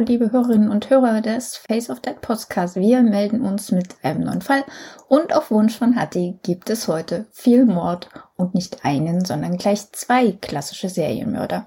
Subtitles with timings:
[0.00, 2.76] Liebe Hörerinnen und Hörer des Face of Dead Podcasts.
[2.76, 4.64] Wir melden uns mit einem neuen Fall
[5.08, 9.92] und auf Wunsch von Hattie gibt es heute viel Mord und nicht einen, sondern gleich
[9.92, 11.66] zwei klassische Serienmörder.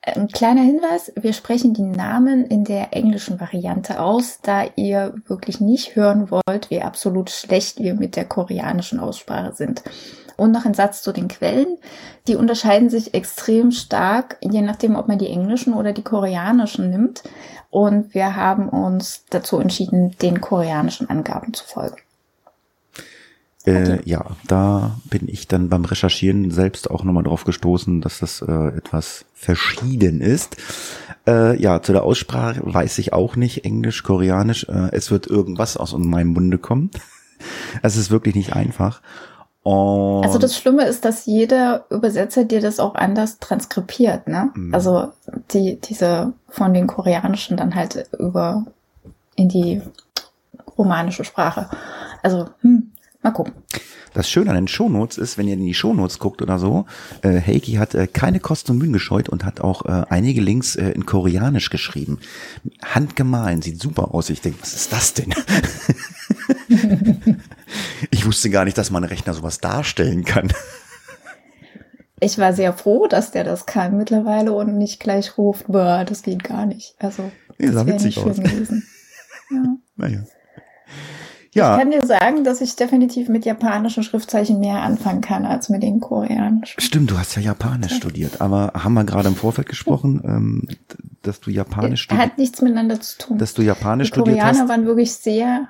[0.00, 5.60] Ein kleiner Hinweis, wir sprechen die Namen in der englischen Variante aus, da ihr wirklich
[5.60, 9.82] nicht hören wollt, wie absolut schlecht wir mit der koreanischen Aussprache sind.
[10.36, 11.78] Und noch ein Satz zu den Quellen.
[12.28, 17.22] Die unterscheiden sich extrem stark, je nachdem, ob man die englischen oder die koreanischen nimmt.
[17.70, 21.96] Und wir haben uns dazu entschieden, den koreanischen Angaben zu folgen.
[23.66, 28.40] Äh, ja, da bin ich dann beim Recherchieren selbst auch nochmal drauf gestoßen, dass das
[28.40, 30.56] äh, etwas verschieden ist.
[31.26, 34.68] Äh, ja, zu der Aussprache weiß ich auch nicht, Englisch, Koreanisch.
[34.68, 36.90] Äh, es wird irgendwas aus meinem Munde kommen.
[37.82, 39.02] Es ist wirklich nicht einfach.
[39.66, 44.52] Und also das Schlimme ist, dass jeder Übersetzer dir das auch anders transkribiert, ne?
[44.54, 44.72] Mhm.
[44.72, 45.08] Also
[45.50, 48.64] die, diese von den koreanischen dann halt über
[49.34, 49.82] in die
[50.78, 51.68] romanische Sprache.
[52.22, 53.54] Also, hm, mal gucken.
[54.14, 56.86] Das Schöne an den Shownotes ist, wenn ihr in die Shownotes guckt oder so,
[57.22, 60.76] äh, Heiki hat äh, keine Kosten und Mühen gescheut und hat auch äh, einige Links
[60.76, 62.20] äh, in Koreanisch geschrieben.
[62.84, 64.30] Handgemahlen, sieht super aus.
[64.30, 65.34] Ich denke, was ist das denn?
[68.10, 70.52] ich wusste gar nicht, dass mein Rechner sowas darstellen kann.
[72.20, 76.22] Ich war sehr froh, dass der das kann mittlerweile und nicht gleich ruft, boah, das
[76.22, 76.94] geht gar nicht.
[76.98, 78.36] Also, das ja, wäre nicht schön aus.
[78.38, 78.86] gewesen.
[79.50, 79.76] Ja.
[79.98, 80.24] Naja.
[81.56, 81.74] Ja.
[81.74, 85.82] Ich kann dir sagen, dass ich definitiv mit japanischen Schriftzeichen mehr anfangen kann als mit
[85.82, 86.78] den koreanischen.
[86.78, 87.96] Stimmt, du hast ja Japanisch ja.
[87.96, 90.68] studiert, aber haben wir gerade im Vorfeld gesprochen, ähm,
[91.22, 92.30] dass du Japanisch studierst?
[92.30, 93.38] Hat nichts miteinander zu tun.
[93.38, 94.68] Dass du Japanisch die studiert Koreaner hast.
[94.68, 95.68] waren wirklich sehr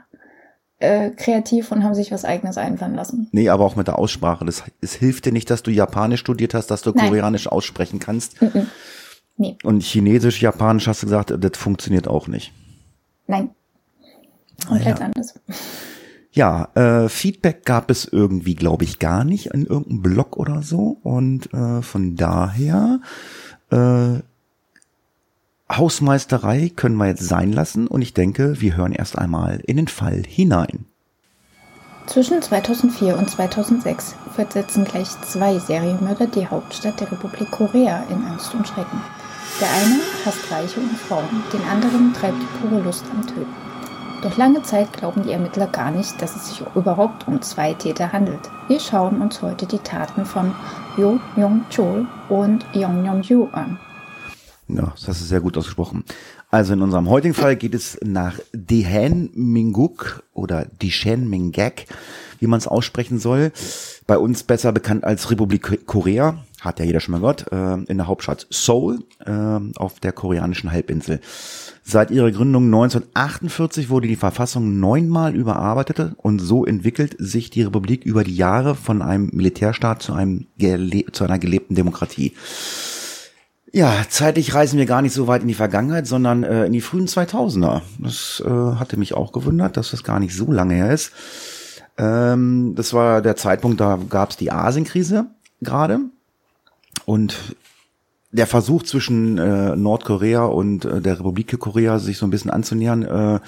[0.78, 3.28] äh, kreativ und haben sich was eigenes einfallen lassen.
[3.32, 4.44] Nee, aber auch mit der Aussprache.
[4.44, 7.08] Das, es hilft dir nicht, dass du Japanisch studiert hast, dass du Nein.
[7.08, 8.40] Koreanisch aussprechen kannst.
[8.42, 8.66] Mm -mm.
[9.38, 9.58] Nee.
[9.64, 12.52] Und Chinesisch, Japanisch hast du gesagt, das funktioniert auch nicht.
[13.26, 13.50] Nein.
[14.66, 15.04] Komplett ja.
[15.04, 15.34] anders.
[16.32, 20.98] Ja, äh, Feedback gab es irgendwie, glaube ich, gar nicht in irgendeinem Blog oder so.
[21.02, 23.00] Und äh, von daher
[23.70, 24.20] äh,
[25.70, 29.88] Hausmeisterei können wir jetzt sein lassen und ich denke, wir hören erst einmal in den
[29.88, 30.86] Fall hinein.
[32.06, 38.54] Zwischen 2004 und 2006 versetzen gleich zwei Serienmörder die Hauptstadt der Republik Korea in Angst
[38.54, 39.02] und Schrecken.
[39.60, 43.54] Der eine hasst Reiche und Frauen, den anderen treibt die pure Lust am Töten.
[44.22, 48.12] Doch lange Zeit glauben die Ermittler gar nicht, dass es sich überhaupt um zwei Täter
[48.12, 48.50] handelt.
[48.68, 50.54] Wir schauen uns heute die Taten von
[50.96, 53.78] Jo Yong-chol und Yong Yong-ju an.
[54.68, 56.04] Ja, das hast du sehr gut ausgesprochen.
[56.50, 61.86] Also in unserem heutigen Fall geht es nach Dehan Minguk oder Dishen Mingak,
[62.40, 63.52] wie man es aussprechen soll.
[64.06, 67.98] Bei uns besser bekannt als Republik Korea, hat ja jeder schon mal gehört, äh, in
[67.98, 69.32] der Hauptstadt Seoul äh,
[69.76, 71.20] auf der koreanischen Halbinsel.
[71.82, 78.04] Seit ihrer Gründung 1948 wurde die Verfassung neunmal überarbeitet und so entwickelt sich die Republik
[78.04, 80.46] über die Jahre von einem Militärstaat zu, einem
[81.12, 82.32] zu einer gelebten Demokratie.
[83.72, 86.80] Ja, zeitlich reisen wir gar nicht so weit in die Vergangenheit, sondern äh, in die
[86.80, 87.82] frühen 2000er.
[87.98, 91.12] Das äh, hatte mich auch gewundert, dass das gar nicht so lange her ist.
[91.98, 95.26] Ähm, das war der Zeitpunkt, da gab es die Asienkrise
[95.60, 96.00] gerade.
[97.04, 97.56] Und
[98.32, 103.02] der Versuch zwischen äh, Nordkorea und äh, der Republik Korea sich so ein bisschen anzunähern,
[103.02, 103.40] äh,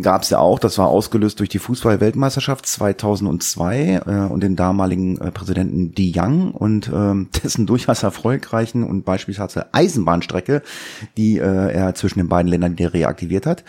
[0.00, 0.58] gab es ja auch.
[0.58, 6.50] Das war ausgelöst durch die Fußball-Weltmeisterschaft 2002 äh, und den damaligen äh, Präsidenten Di Yang
[6.50, 10.62] und äh, dessen durchaus erfolgreichen und beispielsweise Eisenbahnstrecke,
[11.16, 13.64] die äh, er zwischen den beiden Ländern reaktiviert hat.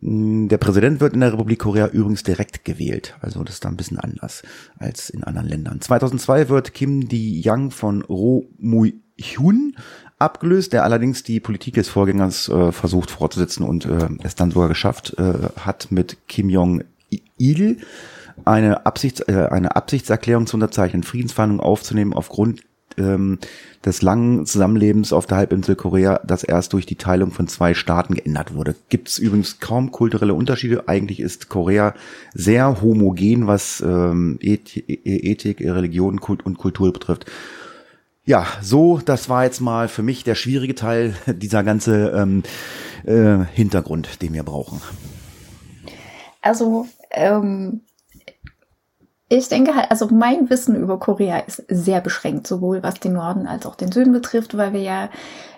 [0.00, 3.16] Mm, der Präsident wird in der Republik Korea übrigens direkt gewählt.
[3.20, 4.42] Also das ist da ein bisschen anders
[4.78, 5.80] als in anderen Ländern.
[5.80, 9.76] 2002 wird Kim Di-Yang von Ro Mu-hyun
[10.24, 14.68] abgelöst, der allerdings die Politik des Vorgängers äh, versucht fortzusetzen und äh, es dann sogar
[14.68, 17.78] geschafft äh, hat, mit Kim Jong-il
[18.44, 22.62] eine, Absichts, äh, eine Absichtserklärung zu unterzeichnen, Friedensverhandlungen aufzunehmen aufgrund
[22.96, 23.38] ähm,
[23.84, 28.14] des langen Zusammenlebens auf der Halbinsel Korea, das erst durch die Teilung von zwei Staaten
[28.14, 28.74] geändert wurde.
[28.88, 30.88] Gibt es übrigens kaum kulturelle Unterschiede.
[30.88, 31.94] Eigentlich ist Korea
[32.32, 37.26] sehr homogen, was ähm, Ethik, Ethik, Religion und Kultur betrifft.
[38.26, 42.42] Ja, so, das war jetzt mal für mich der schwierige Teil, dieser ganze ähm,
[43.04, 44.80] äh, Hintergrund, den wir brauchen.
[46.40, 47.82] Also, ähm,
[49.28, 53.46] ich denke halt, also mein Wissen über Korea ist sehr beschränkt, sowohl was den Norden
[53.46, 55.10] als auch den Süden betrifft, weil wir ja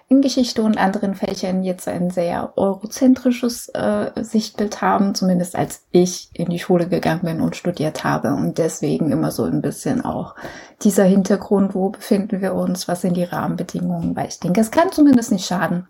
[0.08, 6.30] in Geschichte und anderen Fächern jetzt ein sehr eurozentrisches äh, Sichtbild haben, zumindest als ich
[6.32, 8.28] in die Schule gegangen bin und studiert habe.
[8.34, 10.36] Und deswegen immer so ein bisschen auch
[10.82, 14.92] dieser Hintergrund, wo befinden wir uns, was sind die Rahmenbedingungen, weil ich denke, es kann
[14.92, 15.88] zumindest nicht schaden,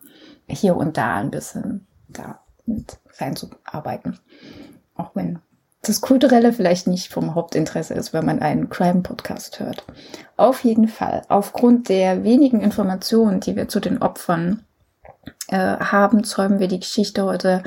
[0.49, 4.19] hier und da ein bisschen da mit reinzuarbeiten.
[4.95, 5.41] Auch wenn
[5.87, 9.85] das Kulturelle vielleicht nicht vom Hauptinteresse ist, wenn man einen Crime-Podcast hört.
[10.37, 14.65] Auf jeden Fall, aufgrund der wenigen Informationen, die wir zu den Opfern
[15.49, 17.63] äh, haben, zäumen wir die Geschichte heute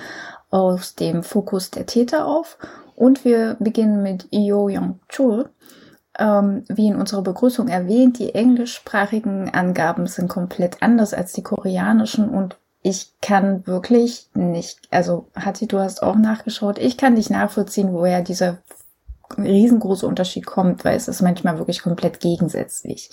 [0.50, 2.58] aus dem Fokus der Täter auf.
[2.96, 5.50] Und wir beginnen mit Yo Young-chul.
[6.18, 12.28] Ähm, wie in unserer Begrüßung erwähnt, die englischsprachigen Angaben sind komplett anders als die koreanischen
[12.30, 17.92] und ich kann wirklich nicht, also Hatti, du hast auch nachgeschaut, ich kann nicht nachvollziehen,
[17.92, 18.60] woher dieser
[19.38, 23.12] riesengroße Unterschied kommt, weil es ist manchmal wirklich komplett gegensätzlich.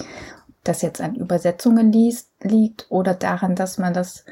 [0.64, 4.24] Das jetzt an Übersetzungen liest, liegt oder daran, dass man das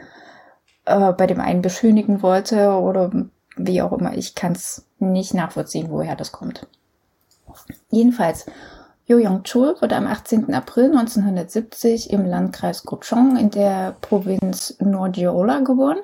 [0.84, 3.10] äh, bei dem einen beschönigen wollte oder
[3.56, 4.16] wie auch immer.
[4.16, 6.66] Ich kann es nicht nachvollziehen, woher das kommt.
[7.90, 8.46] Jedenfalls,
[9.06, 10.54] Jo Young-chul wurde am 18.
[10.54, 15.98] April 1970 im Landkreis Gochong in der Provinz Nordjeolla geboren.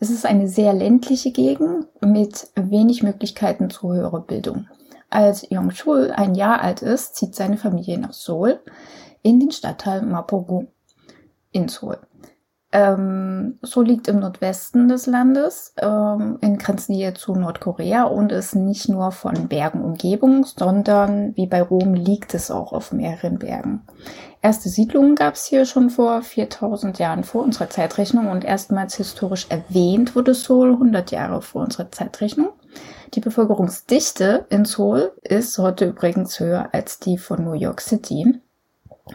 [0.00, 4.66] Es ist eine sehr ländliche Gegend mit wenig Möglichkeiten zu höherer Bildung.
[5.10, 8.58] Als Young-chul ein Jahr alt ist, zieht seine Familie nach Seoul
[9.22, 10.64] in den Stadtteil Mapogu
[11.52, 11.98] in Seoul.
[12.74, 18.88] Ähm, so liegt im Nordwesten des Landes, ähm, in Grenznähe zu Nordkorea und ist nicht
[18.88, 23.82] nur von Bergen umgebung, sondern wie bei Rom liegt es auch auf mehreren Bergen.
[24.42, 29.46] Erste Siedlungen gab es hier schon vor 4000 Jahren vor unserer Zeitrechnung und erstmals historisch
[29.50, 32.48] erwähnt wurde Seoul 100 Jahre vor unserer Zeitrechnung.
[33.14, 38.40] Die Bevölkerungsdichte in Seoul ist heute übrigens höher als die von New York City.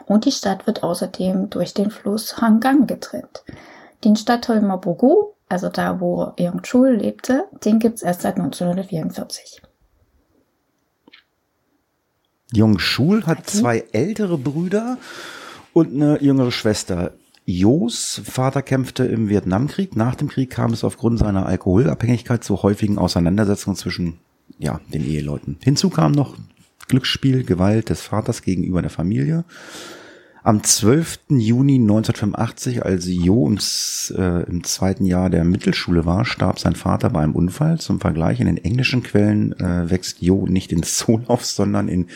[0.05, 3.43] Und die Stadt wird außerdem durch den Fluss Hangang getrennt.
[4.03, 9.61] Den Stadtteil Mabugu, also da, wo Young Chul lebte, den gibt's erst seit 1944.
[12.51, 14.97] Jung Schul hat zwei ältere Brüder
[15.73, 17.13] und eine jüngere Schwester.
[17.45, 19.95] Jos Vater kämpfte im Vietnamkrieg.
[19.95, 24.19] Nach dem Krieg kam es aufgrund seiner Alkoholabhängigkeit zu häufigen Auseinandersetzungen zwischen
[24.57, 25.57] ja, den Eheleuten.
[25.61, 26.35] Hinzu kam noch
[26.89, 29.45] Glücksspiel, Gewalt des Vaters gegenüber der Familie.
[30.41, 31.19] Am 12.
[31.29, 33.59] Juni 1985, als Jo im,
[34.17, 37.77] äh, im zweiten Jahr der Mittelschule war, starb sein Vater bei einem Unfall.
[37.79, 42.07] Zum Vergleich, in den englischen Quellen äh, wächst Jo nicht in Seoul auf, sondern in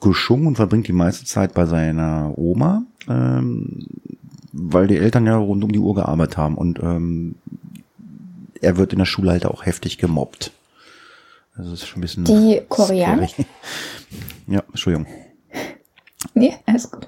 [0.00, 3.86] Gushung und verbringt die meiste Zeit bei seiner Oma, ähm,
[4.52, 6.54] weil die Eltern ja rund um die Uhr gearbeitet haben.
[6.54, 7.34] Und ähm,
[8.60, 10.52] er wird in der Schule halt auch heftig gemobbt.
[11.56, 12.24] Das ist schon ein bisschen.
[12.24, 13.28] Die Koreaner?
[14.46, 15.06] Ja, Entschuldigung.
[16.34, 17.06] Nee, alles gut.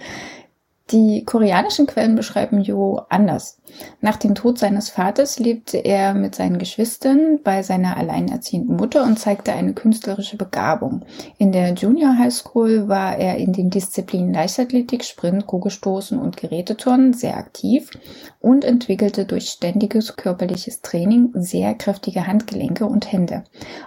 [0.92, 3.58] Die koreanischen Quellen beschreiben Jo anders.
[4.00, 9.18] Nach dem Tod seines Vaters lebte er mit seinen Geschwistern bei seiner alleinerziehenden Mutter und
[9.18, 11.04] zeigte eine künstlerische Begabung.
[11.38, 17.14] In der Junior High School war er in den Disziplinen Leichtathletik, Sprint, Kugelstoßen und Geräteturnen
[17.14, 17.90] sehr aktiv
[18.38, 23.42] und entwickelte durch ständiges körperliches Training sehr kräftige Handgelenke und Hände.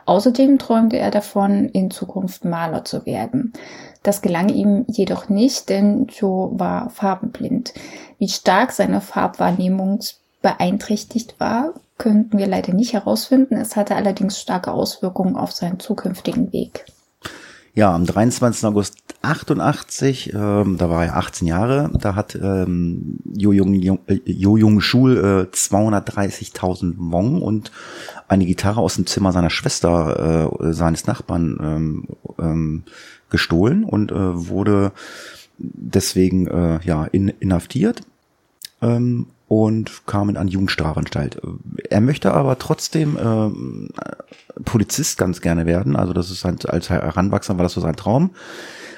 [0.06, 3.53] Außerdem träumte er davon, in Zukunft Maler zu werden.
[4.03, 7.74] Das gelang ihm jedoch nicht, denn Joe war farbenblind.
[8.18, 10.00] Wie stark seine Farbwahrnehmung
[10.41, 13.56] beeinträchtigt war, könnten wir leider nicht herausfinden.
[13.58, 16.86] Es hatte allerdings starke Auswirkungen auf seinen zukünftigen Weg.
[17.75, 18.65] Ja, am 23.
[18.65, 24.20] August 88, ähm, da war er 18 Jahre, da hat ähm, Jo Jung, Jung, äh,
[24.25, 27.72] Jung Schul äh, 230.000 Wong und
[28.27, 32.08] eine Gitarre aus dem Zimmer seiner Schwester, äh, seines Nachbarn, ähm,
[32.39, 32.84] ähm,
[33.29, 34.91] gestohlen und äh, wurde
[35.57, 38.01] deswegen äh, ja in, inhaftiert
[38.81, 41.41] ähm, und kam in eine Jugendstrafanstalt.
[41.89, 47.59] Er möchte aber trotzdem äh, Polizist ganz gerne werden, also das ist halt, als Heranwachsender
[47.59, 48.31] war das so sein Traum.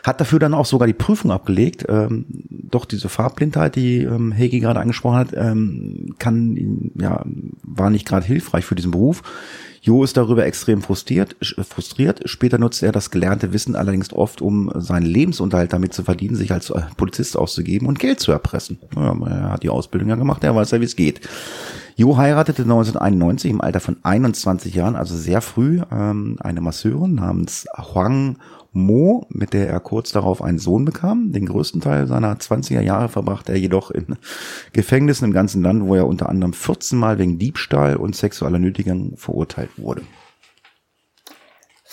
[0.03, 1.85] Hat dafür dann auch sogar die Prüfung abgelegt.
[1.89, 7.23] Ähm, doch diese Farbblindheit, die ähm, Hegi gerade angesprochen hat, ähm, kann ja
[7.63, 9.23] war nicht gerade hilfreich für diesen Beruf.
[9.83, 12.21] Jo ist darüber extrem frustriert, frustriert.
[12.25, 16.51] Später nutzt er das gelernte Wissen allerdings oft, um seinen Lebensunterhalt damit zu verdienen, sich
[16.51, 18.77] als äh, Polizist auszugeben und Geld zu erpressen.
[18.95, 21.21] Ja, er hat die Ausbildung ja gemacht, er weiß ja, wie es geht.
[21.95, 27.65] Jo heiratete 1991 im Alter von 21 Jahren, also sehr früh, ähm, eine Masseurin namens
[27.75, 28.37] Huang
[28.73, 31.33] Mo, mit der er kurz darauf einen Sohn bekam.
[31.33, 34.15] Den größten Teil seiner 20er Jahre verbrachte er jedoch in
[34.71, 39.17] Gefängnissen im ganzen Land, wo er unter anderem 14 Mal wegen Diebstahl und sexueller Nötigung
[39.17, 40.03] verurteilt wurde.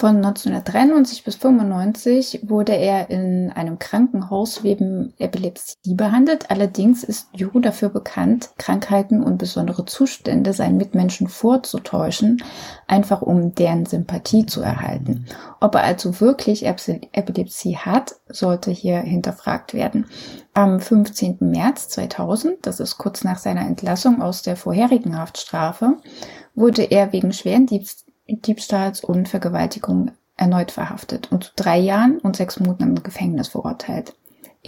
[0.01, 6.53] Von 1993 bis 95 wurde er in einem Krankenhaus wegen Epilepsie behandelt.
[6.53, 12.45] Allerdings ist Yu dafür bekannt, Krankheiten und besondere Zustände seinen Mitmenschen vorzutäuschen,
[12.87, 15.27] einfach um deren Sympathie zu erhalten.
[15.59, 20.07] Ob er also wirklich Epilepsie hat, sollte hier hinterfragt werden.
[20.55, 21.39] Am 15.
[21.41, 25.97] März 2000, das ist kurz nach seiner Entlassung aus der vorherigen Haftstrafe,
[26.55, 32.37] wurde er wegen schweren Diebstahls Diebstahls und Vergewaltigung erneut verhaftet und zu drei Jahren und
[32.37, 34.15] sechs Monaten im Gefängnis verurteilt.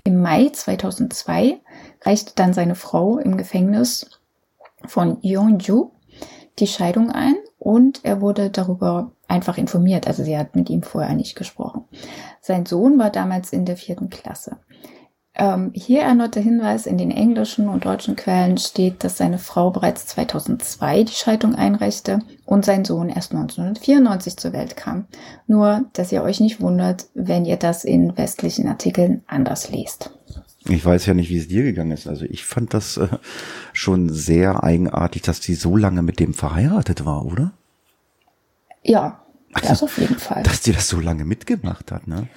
[0.04, 1.60] Im Mai 2002
[2.02, 4.10] reichte dann seine Frau im Gefängnis
[4.86, 5.90] von Yeonju
[6.58, 10.06] die Scheidung ein und er wurde darüber einfach informiert.
[10.06, 11.84] Also sie hat mit ihm vorher nicht gesprochen.
[12.40, 14.56] Sein Sohn war damals in der vierten Klasse.
[15.34, 19.70] Ähm, hier erneut der Hinweis, in den englischen und deutschen Quellen steht, dass seine Frau
[19.70, 25.06] bereits 2002 die Scheidung einreichte und sein Sohn erst 1994 zur Welt kam.
[25.46, 30.10] Nur, dass ihr euch nicht wundert, wenn ihr das in westlichen Artikeln anders lest.
[30.68, 32.06] Ich weiß ja nicht, wie es dir gegangen ist.
[32.06, 33.08] Also ich fand das äh,
[33.72, 37.52] schon sehr eigenartig, dass die so lange mit dem verheiratet war, oder?
[38.82, 39.22] Ja,
[39.54, 40.42] das also, auf jeden Fall.
[40.42, 42.28] Dass die das so lange mitgemacht hat, ne?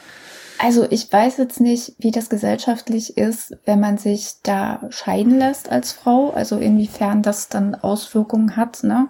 [0.63, 5.70] Also ich weiß jetzt nicht, wie das gesellschaftlich ist, wenn man sich da scheiden lässt
[5.70, 9.10] als Frau, also inwiefern das dann Auswirkungen hat, ne?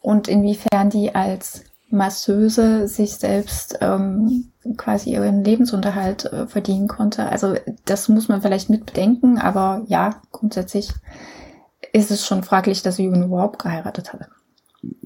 [0.00, 7.28] Und inwiefern die als Masseuse sich selbst ähm, quasi ihren Lebensunterhalt äh, verdienen konnte.
[7.28, 10.94] Also das muss man vielleicht mit bedenken, aber ja, grundsätzlich
[11.92, 14.28] ist es schon fraglich, dass sie überhaupt geheiratet hatte.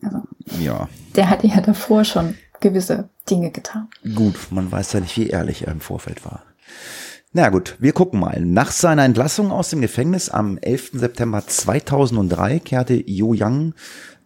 [0.05, 0.19] Also,
[0.61, 0.89] ja.
[1.17, 3.89] Der hatte ja davor schon gewisse Dinge getan.
[4.15, 6.43] Gut, man weiß ja nicht, wie ehrlich er im Vorfeld war.
[7.33, 8.41] Na gut, wir gucken mal.
[8.41, 10.91] Nach seiner Entlassung aus dem Gefängnis am 11.
[10.95, 13.75] September 2003 kehrte Yo Yang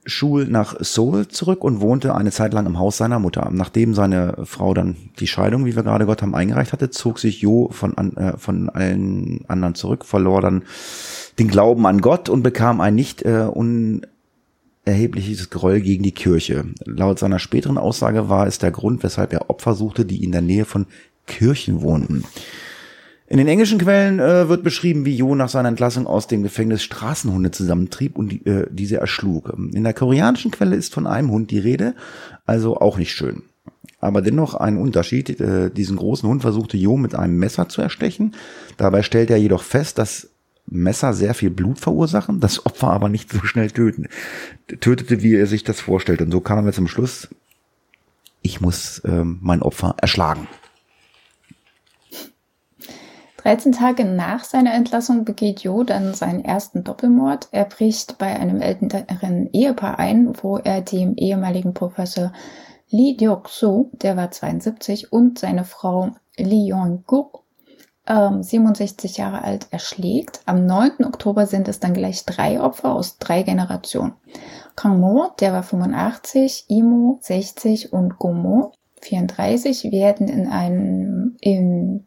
[0.07, 3.49] Schul nach Seoul zurück und wohnte eine Zeit lang im Haus seiner Mutter.
[3.53, 7.41] Nachdem seine Frau dann die Scheidung, wie wir gerade Gott haben, eingereicht hatte, zog sich
[7.41, 10.65] Jo von, äh, von allen anderen zurück, verlor dann
[11.39, 14.07] den Glauben an Gott und bekam ein nicht äh, un
[14.85, 16.67] erhebliches Groll gegen die Kirche.
[16.85, 20.43] Laut seiner späteren Aussage war es der Grund, weshalb er Opfer suchte, die in der
[20.43, 20.87] Nähe von
[21.27, 22.25] Kirchen wohnten.
[23.27, 26.83] In den englischen Quellen äh, wird beschrieben, wie Jo nach seiner Entlassung aus dem Gefängnis
[26.83, 29.53] Straßenhunde zusammentrieb und die, äh, diese erschlug.
[29.73, 31.95] In der koreanischen Quelle ist von einem Hund die Rede,
[32.45, 33.43] also auch nicht schön.
[33.99, 35.41] Aber dennoch ein Unterschied.
[35.41, 38.35] Äh, diesen großen Hund versuchte Jo mit einem Messer zu erstechen.
[38.77, 40.29] Dabei stellt er jedoch fest, dass
[40.67, 44.09] Messer sehr viel Blut verursachen, das Opfer aber nicht so schnell töten.
[44.81, 46.23] Tötete, wie er sich das vorstellt.
[46.23, 47.29] Und so kam er zum Schluss,
[48.43, 50.49] ich muss ähm, mein Opfer erschlagen.
[53.45, 57.49] 13 Tage nach seiner Entlassung begeht Jo dann seinen ersten Doppelmord.
[57.51, 62.33] Er bricht bei einem älteren Ehepaar ein, wo er dem ehemaligen Professor
[62.89, 67.44] Lee Dyok-soo, der war 72, und seine Frau Lee Yong-guk,
[68.07, 70.41] ähm, 67 Jahre alt, erschlägt.
[70.47, 71.05] Am 9.
[71.05, 74.15] Oktober sind es dann gleich drei Opfer aus drei Generationen.
[74.77, 82.07] Kang Mo, der war 85, Imo 60 und Gomo 34 werden in einem in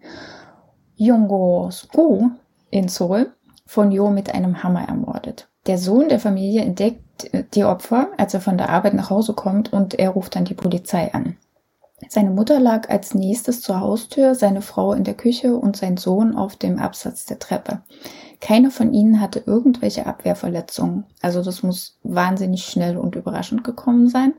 [0.96, 2.32] Yongo-sku
[2.72, 3.32] in Seoul
[3.66, 5.48] von Jo mit einem Hammer ermordet.
[5.68, 9.74] Der Sohn der Familie entdeckt die Opfer, als er von der Arbeit nach Hause kommt
[9.74, 11.38] und er ruft dann die Polizei an.
[12.10, 16.36] Seine Mutter lag als nächstes zur Haustür, seine Frau in der Küche und sein Sohn
[16.36, 17.82] auf dem Absatz der Treppe.
[18.40, 21.06] Keiner von ihnen hatte irgendwelche Abwehrverletzungen.
[21.22, 24.34] Also das muss wahnsinnig schnell und überraschend gekommen sein.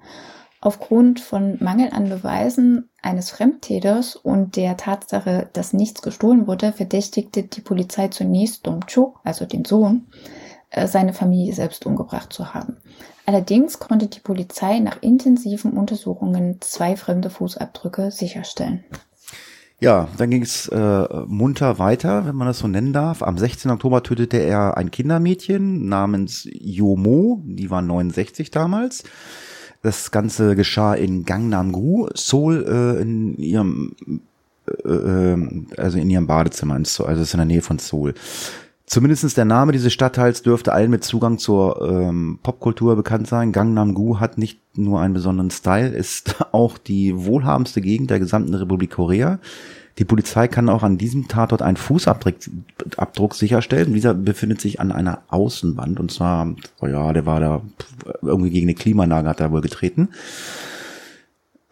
[0.60, 7.44] Aufgrund von Mangel an Beweisen eines Fremdtäters und der Tatsache, dass nichts gestohlen wurde, verdächtigte
[7.44, 10.08] die Polizei zunächst Dong Cho, also den Sohn,
[10.70, 12.78] äh, seine Familie selbst umgebracht zu haben.
[13.28, 18.84] Allerdings konnte die Polizei nach intensiven Untersuchungen zwei fremde Fußabdrücke sicherstellen.
[19.80, 23.22] Ja, dann ging es äh, munter weiter, wenn man das so nennen darf.
[23.22, 23.70] Am 16.
[23.70, 29.04] Oktober tötete er ein Kindermädchen namens Yomo, die war 69 damals.
[29.82, 33.94] Das Ganze geschah in Gangnam-gu, Seoul, äh, in ihrem
[34.86, 38.14] äh, äh also in ihrem Badezimmer, also ist in der Nähe von Seoul.
[38.88, 43.52] Zumindestens der Name dieses Stadtteils dürfte allen mit Zugang zur ähm, Popkultur bekannt sein.
[43.52, 48.92] Gangnam-gu hat nicht nur einen besonderen Style, ist auch die wohlhabendste Gegend der gesamten Republik
[48.92, 49.40] Korea.
[49.98, 52.36] Die Polizei kann auch an diesem Tatort einen Fußabdruck
[52.96, 53.92] Abdruck sicherstellen.
[53.92, 57.62] Dieser befindet sich an einer Außenwand und zwar, oh ja, der war da
[58.22, 60.08] irgendwie gegen eine Klimaanlage hat er wohl getreten.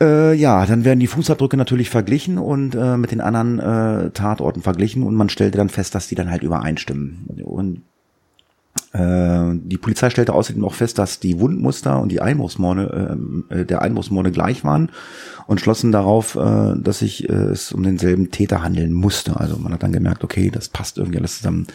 [0.01, 4.61] Äh, ja, dann werden die Fußabdrücke natürlich verglichen und äh, mit den anderen äh, Tatorten
[4.61, 7.27] verglichen und man stellte dann fest, dass die dann halt übereinstimmen.
[7.45, 7.83] Und
[8.93, 13.81] äh, die Polizei stellte außerdem noch fest, dass die Wundmuster und die Einbruchsmorde, äh, der
[13.81, 14.91] Einbruchsmorde gleich waren
[15.47, 19.41] und schlossen darauf, äh, dass sich äh, es um denselben Täter handeln musste.
[19.41, 21.67] Also man hat dann gemerkt, okay, das passt irgendwie alles zusammen.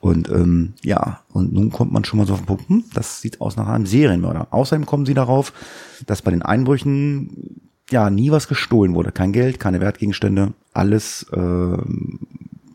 [0.00, 3.20] Und ähm, ja, und nun kommt man schon mal so auf den Punkt, hm, das
[3.20, 4.48] sieht aus nach einem Serienmörder.
[4.50, 5.52] Außerdem kommen sie darauf,
[6.06, 9.12] dass bei den Einbrüchen ja nie was gestohlen wurde.
[9.12, 11.76] Kein Geld, keine Wertgegenstände, alles äh,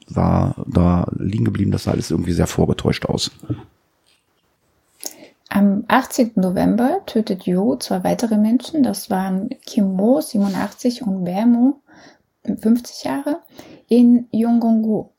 [0.08, 1.72] war da liegen geblieben.
[1.72, 3.32] Das sah alles irgendwie sehr vorgetäuscht aus.
[5.50, 6.34] Am 18.
[6.36, 8.84] November tötet Jo zwei weitere Menschen.
[8.84, 11.82] Das waren Kim Mo, 87 und Bermo,
[12.44, 13.40] 50 Jahre,
[13.88, 15.10] in Yongongu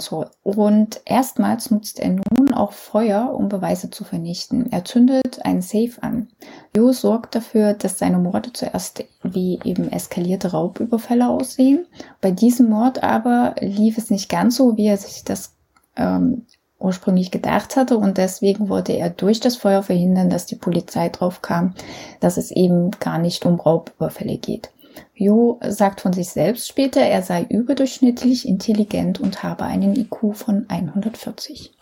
[0.00, 0.26] so.
[0.42, 4.70] Und erstmals nutzt er nun auch Feuer, um Beweise zu vernichten.
[4.70, 6.28] Er zündet einen Safe an.
[6.76, 11.86] Jo sorgt dafür, dass seine Morde zuerst wie eben eskalierte Raubüberfälle aussehen.
[12.20, 15.54] Bei diesem Mord aber lief es nicht ganz so, wie er sich das
[15.96, 16.46] ähm,
[16.82, 21.40] ursprünglich gedacht hatte und deswegen wollte er durch das Feuer verhindern, dass die Polizei drauf
[21.40, 21.74] kam,
[22.20, 24.71] dass es eben gar nicht um Raubüberfälle geht.
[25.14, 30.66] Jo sagt von sich selbst später, er sei überdurchschnittlich intelligent und habe einen IQ von
[30.68, 31.72] 140.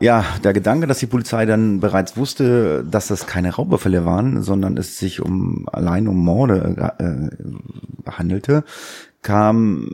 [0.00, 4.76] Ja, der Gedanke, dass die Polizei dann bereits wusste, dass das keine Raubüberfälle waren, sondern
[4.76, 8.62] es sich um allein um Morde äh, handelte,
[9.22, 9.90] kam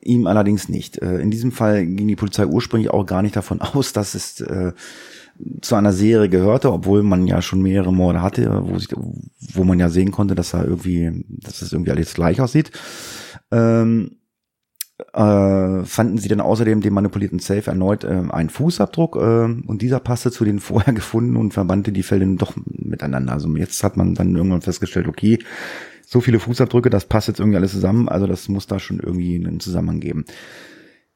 [0.00, 1.02] ihm allerdings nicht.
[1.02, 4.40] Äh, in diesem Fall ging die Polizei ursprünglich auch gar nicht davon aus, dass es
[4.40, 4.72] äh,
[5.60, 8.88] zu einer Serie gehörte, obwohl man ja schon mehrere Morde hatte, wo, sich,
[9.54, 12.70] wo man ja sehen konnte, dass da irgendwie, dass das irgendwie alles gleich aussieht.
[13.50, 14.16] Ähm,
[15.12, 20.00] äh, fanden sie dann außerdem dem manipulierten Safe erneut äh, einen Fußabdruck äh, und dieser
[20.00, 23.32] passte zu den vorher gefunden und verbannte die Fälle doch miteinander.
[23.32, 25.38] Also jetzt hat man dann irgendwann festgestellt, okay,
[26.06, 29.34] so viele Fußabdrücke, das passt jetzt irgendwie alles zusammen, also das muss da schon irgendwie
[29.34, 30.24] einen Zusammenhang geben.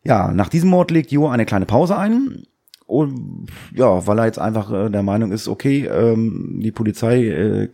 [0.02, 2.44] Ja, nach diesem Mord legt Jo eine kleine Pause ein
[2.90, 7.68] und ja, weil er jetzt einfach äh, der Meinung ist, okay, ähm, die Polizei äh,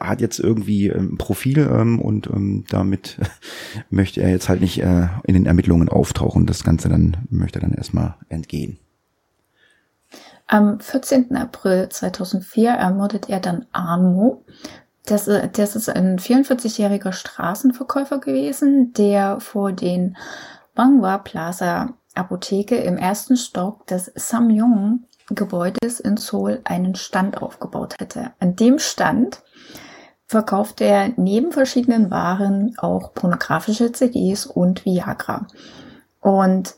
[0.00, 3.18] hat jetzt irgendwie ein ähm, Profil ähm, und ähm, damit
[3.90, 6.46] möchte er jetzt halt nicht äh, in den Ermittlungen auftauchen.
[6.46, 8.78] Das Ganze dann möchte er dann erstmal entgehen.
[10.46, 11.36] Am 14.
[11.36, 14.44] April 2004 ermordet er dann Arno.
[15.04, 20.16] Das, äh, das ist ein 44-jähriger Straßenverkäufer gewesen, der vor den
[20.74, 28.32] Bangwa Plaza Apotheke im ersten Stock des Samyong Gebäudes in Seoul einen Stand aufgebaut hätte.
[28.40, 29.42] An dem Stand
[30.26, 35.46] verkauft er neben verschiedenen Waren auch pornografische CDs und Viagra.
[36.20, 36.74] Und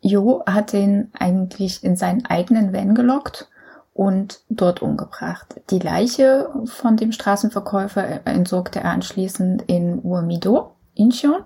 [0.00, 3.48] Jo hat ihn eigentlich in seinen eigenen Van gelockt
[3.92, 5.60] und dort umgebracht.
[5.70, 11.44] Die Leiche von dem Straßenverkäufer entsorgte er anschließend in Uamido, Incheon,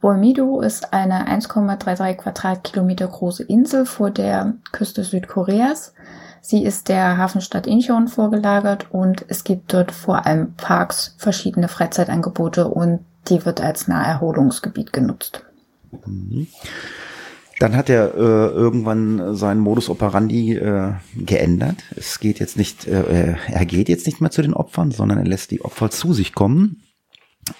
[0.00, 5.92] Boimido ist eine 1,33 Quadratkilometer große Insel vor der Küste Südkoreas.
[6.40, 12.68] Sie ist der Hafenstadt Incheon vorgelagert und es gibt dort vor allem Parks, verschiedene Freizeitangebote
[12.68, 15.44] und die wird als Naherholungsgebiet genutzt.
[17.58, 21.76] Dann hat er äh, irgendwann seinen Modus operandi äh, geändert.
[21.94, 25.26] Es geht jetzt nicht, äh, er geht jetzt nicht mehr zu den Opfern, sondern er
[25.26, 26.82] lässt die Opfer zu sich kommen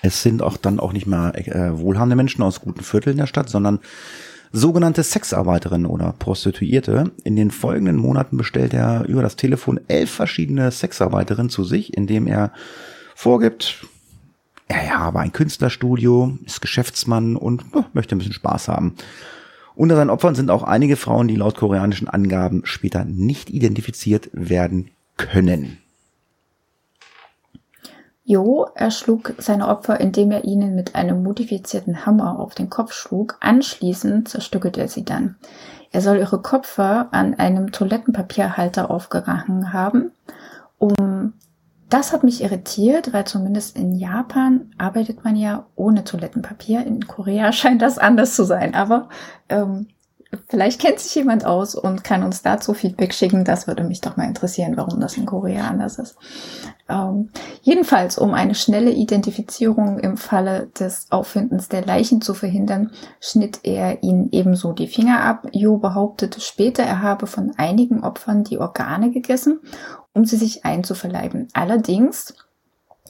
[0.03, 3.49] es sind auch dann auch nicht mehr äh, wohlhabende Menschen aus guten Vierteln der Stadt,
[3.49, 3.81] sondern
[4.53, 7.13] sogenannte Sexarbeiterinnen oder Prostituierte.
[7.25, 12.27] In den folgenden Monaten bestellt er über das Telefon elf verschiedene Sexarbeiterinnen zu sich, indem
[12.27, 12.53] er
[13.15, 13.87] vorgibt,
[14.69, 18.95] er habe ein Künstlerstudio, ist Geschäftsmann und oh, möchte ein bisschen Spaß haben.
[19.75, 24.91] Unter seinen Opfern sind auch einige Frauen, die laut koreanischen Angaben später nicht identifiziert werden
[25.17, 25.80] können.
[28.23, 33.37] Jo erschlug seine Opfer, indem er ihnen mit einem modifizierten Hammer auf den Kopf schlug.
[33.41, 35.37] Anschließend zerstückelte er sie dann.
[35.91, 40.13] Er soll ihre Köpfe an einem Toilettenpapierhalter aufgehangen haben.
[40.79, 41.35] Um
[41.89, 46.87] das hat mich irritiert, weil zumindest in Japan arbeitet man ja ohne Toilettenpapier.
[46.87, 48.75] In Korea scheint das anders zu sein.
[48.75, 49.09] Aber
[49.49, 49.89] ähm,
[50.49, 53.45] Vielleicht kennt sich jemand aus und kann uns dazu Feedback schicken.
[53.45, 56.17] Das würde mich doch mal interessieren, warum das in Korea anders ist.
[56.89, 57.31] Ähm,
[57.63, 64.05] jedenfalls, um eine schnelle Identifizierung im Falle des Auffindens der Leichen zu verhindern, schnitt er
[64.05, 65.49] ihnen ebenso die Finger ab.
[65.53, 69.59] Jo behauptete später, er habe von einigen Opfern die Organe gegessen,
[70.15, 71.49] um sie sich einzuverleiben.
[71.55, 72.35] Allerdings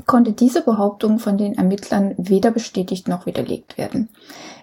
[0.06, 4.08] konnte diese Behauptung von den Ermittlern weder bestätigt noch widerlegt werden.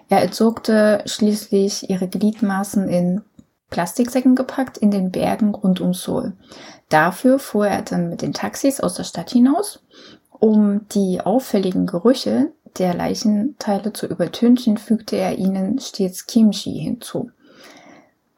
[0.08, 3.22] Er entsorgte schließlich ihre Gliedmaßen in
[3.70, 6.32] Plastiksäcken gepackt in den Bergen rund um Seoul.
[6.88, 9.82] Dafür fuhr er dann mit den Taxis aus der Stadt hinaus
[10.38, 17.30] Um die auffälligen Gerüche der Leichenteile zu übertünchen, fügte er ihnen stets Kimchi hinzu.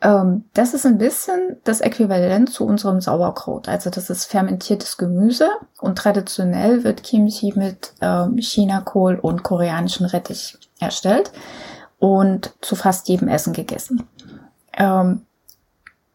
[0.01, 3.69] Ähm, das ist ein bisschen das Äquivalent zu unserem Sauerkraut.
[3.69, 10.59] Also das ist fermentiertes Gemüse und traditionell wird Kimchi mit ähm, Chinakohl und koreanischen Rettich
[10.81, 11.33] erstellt
[11.99, 14.09] und zu fast jedem Essen gegessen.
[14.73, 15.27] Ähm,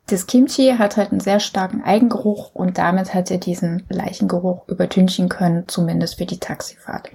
[0.08, 5.30] das Kimchi hat halt einen sehr starken Eigengeruch und damit hat er diesen Leichengeruch übertünchen
[5.30, 7.10] können, zumindest für die Taxifahrt.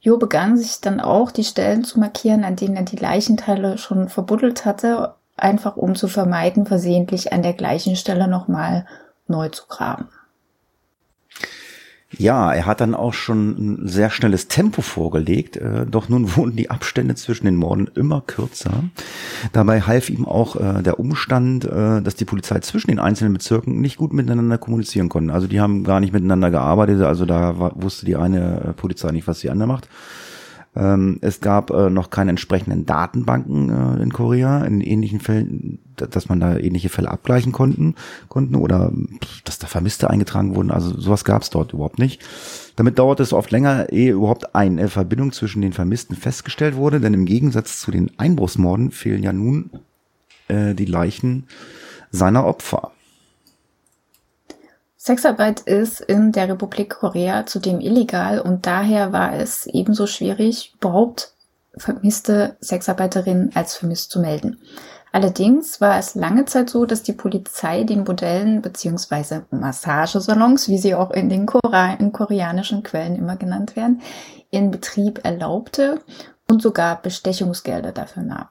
[0.00, 4.08] Jo begann sich dann auch die Stellen zu markieren, an denen er die Leichenteile schon
[4.08, 8.86] verbuddelt hatte, einfach um zu vermeiden, versehentlich an der gleichen Stelle nochmal
[9.28, 10.08] neu zu graben.
[12.18, 16.56] Ja, er hat dann auch schon ein sehr schnelles Tempo vorgelegt, äh, doch nun wurden
[16.56, 18.84] die Abstände zwischen den Morden immer kürzer.
[19.52, 23.80] Dabei half ihm auch äh, der Umstand, äh, dass die Polizei zwischen den einzelnen Bezirken
[23.80, 25.30] nicht gut miteinander kommunizieren konnten.
[25.30, 29.10] Also die haben gar nicht miteinander gearbeitet, also da war, wusste die eine äh, Polizei
[29.12, 29.88] nicht, was die andere macht.
[30.74, 36.30] Ähm, es gab äh, noch keine entsprechenden Datenbanken äh, in Korea in ähnlichen Fällen, dass
[36.30, 37.94] man da ähnliche Fälle abgleichen konnten,
[38.28, 38.90] konnten oder
[39.44, 40.70] dass da Vermisste eingetragen wurden.
[40.70, 42.22] Also sowas gab es dort überhaupt nicht.
[42.76, 47.12] Damit dauerte es oft länger, ehe überhaupt eine Verbindung zwischen den Vermissten festgestellt wurde, denn
[47.12, 49.70] im Gegensatz zu den Einbruchsmorden fehlen ja nun
[50.48, 51.44] äh, die Leichen
[52.10, 52.92] seiner Opfer.
[55.04, 61.34] Sexarbeit ist in der Republik Korea zudem illegal und daher war es ebenso schwierig, überhaupt
[61.76, 64.60] vermisste Sexarbeiterinnen als vermisst zu melden.
[65.10, 69.40] Allerdings war es lange Zeit so, dass die Polizei den Bordellen bzw.
[69.50, 74.02] Massagesalons, wie sie auch in den Kora in koreanischen Quellen immer genannt werden,
[74.50, 76.00] in Betrieb erlaubte
[76.48, 78.48] und sogar Bestechungsgelder dafür nahm.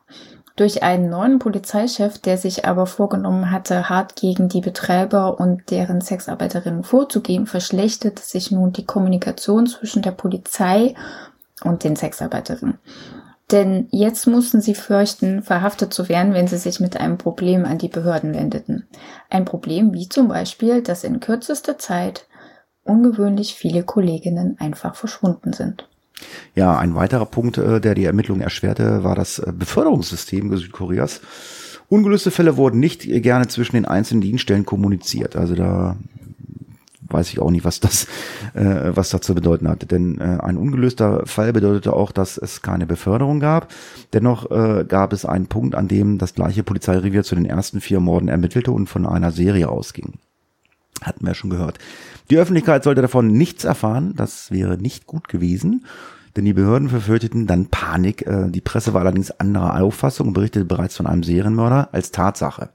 [0.55, 6.01] Durch einen neuen Polizeichef, der sich aber vorgenommen hatte, hart gegen die Betreiber und deren
[6.01, 10.93] Sexarbeiterinnen vorzugehen, verschlechterte sich nun die Kommunikation zwischen der Polizei
[11.63, 12.79] und den Sexarbeiterinnen.
[13.51, 17.77] Denn jetzt mussten sie fürchten, verhaftet zu werden, wenn sie sich mit einem Problem an
[17.77, 18.87] die Behörden wendeten.
[19.29, 22.27] Ein Problem wie zum Beispiel, dass in kürzester Zeit
[22.83, 25.87] ungewöhnlich viele Kolleginnen einfach verschwunden sind.
[26.55, 31.21] Ja, ein weiterer Punkt, äh, der die Ermittlungen erschwerte, war das äh, Beförderungssystem Südkoreas.
[31.89, 35.35] Ungelöste Fälle wurden nicht gerne zwischen den einzelnen Dienststellen kommuniziert.
[35.35, 35.97] Also da
[37.11, 38.05] weiß ich auch nicht, was das,
[38.53, 39.85] äh, was das zu bedeuten hatte.
[39.85, 43.73] Denn äh, ein ungelöster Fall bedeutete auch, dass es keine Beförderung gab.
[44.13, 47.99] Dennoch äh, gab es einen Punkt, an dem das gleiche Polizeirevier zu den ersten vier
[47.99, 50.13] Morden ermittelte und von einer Serie ausging.
[51.01, 51.79] Hatten wir ja schon gehört.
[52.31, 54.13] Die Öffentlichkeit sollte davon nichts erfahren.
[54.15, 55.85] Das wäre nicht gut gewesen.
[56.37, 58.25] Denn die Behörden verfürchteten dann Panik.
[58.25, 62.69] Äh, die Presse war allerdings anderer Auffassung und berichtete bereits von einem Serienmörder als Tatsache.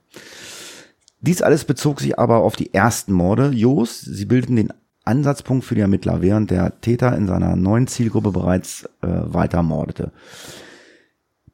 [1.21, 4.03] Dies alles bezog sich aber auf die ersten Morde Jos.
[4.03, 4.75] Sie bildeten den
[5.07, 10.12] Ansatzpunkt für die Ermittler, während der Täter in seiner neuen Zielgruppe bereits äh, weiter mordete.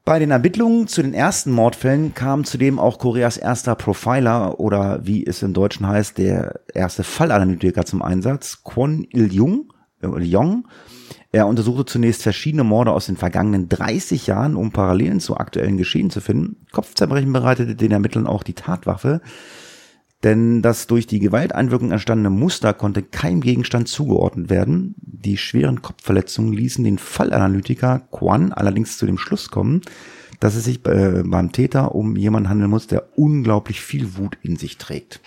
[0.04, 5.24] Bei den Ermittlungen zu den ersten Mordfällen kam zudem auch Koreas erster Profiler oder wie
[5.24, 10.66] es im Deutschen heißt, der erste Fallanalytiker zum Einsatz, Kwon Il-jung, äh, Jong.
[11.30, 16.10] Er untersuchte zunächst verschiedene Morde aus den vergangenen 30 Jahren, um Parallelen zu aktuellen Geschehen
[16.10, 16.66] zu finden.
[16.72, 19.20] Kopfzerbrechen bereitete den Ermittlern auch die Tatwaffe,
[20.24, 24.94] denn das durch die Gewalteinwirkung entstandene Muster konnte keinem Gegenstand zugeordnet werden.
[25.24, 29.82] Die schweren Kopfverletzungen ließen den Fallanalytiker Quan allerdings zu dem Schluss kommen,
[30.40, 34.56] dass es sich äh, beim Täter um jemanden handeln muss, der unglaublich viel Wut in
[34.56, 35.20] sich trägt.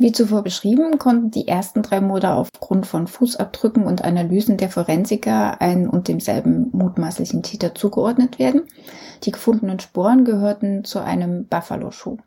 [0.00, 5.60] Wie zuvor beschrieben, konnten die ersten drei Morde aufgrund von Fußabdrücken und Analysen der Forensiker
[5.60, 8.62] ein und demselben mutmaßlichen Täter zugeordnet werden.
[9.24, 12.18] Die gefundenen Sporen gehörten zu einem Buffalo-Schuh.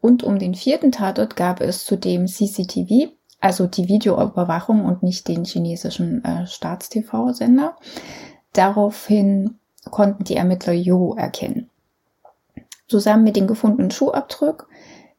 [0.00, 5.44] Und um den vierten Tatort gab es zudem CCTV, also die Videoüberwachung und nicht den
[5.44, 7.76] chinesischen äh, Staatstv-Sender.
[8.52, 9.58] Daraufhin
[9.90, 11.68] konnten die Ermittler Jo erkennen.
[12.88, 14.68] Zusammen mit dem gefundenen Schuhabdruck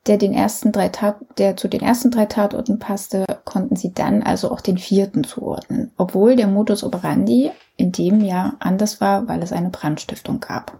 [0.07, 4.21] der den ersten drei Tat, der zu den ersten drei Tatorten passte, konnten sie dann
[4.21, 9.41] also auch den vierten zuordnen, obwohl der Modus operandi in dem Jahr anders war, weil
[9.41, 10.79] es eine Brandstiftung gab.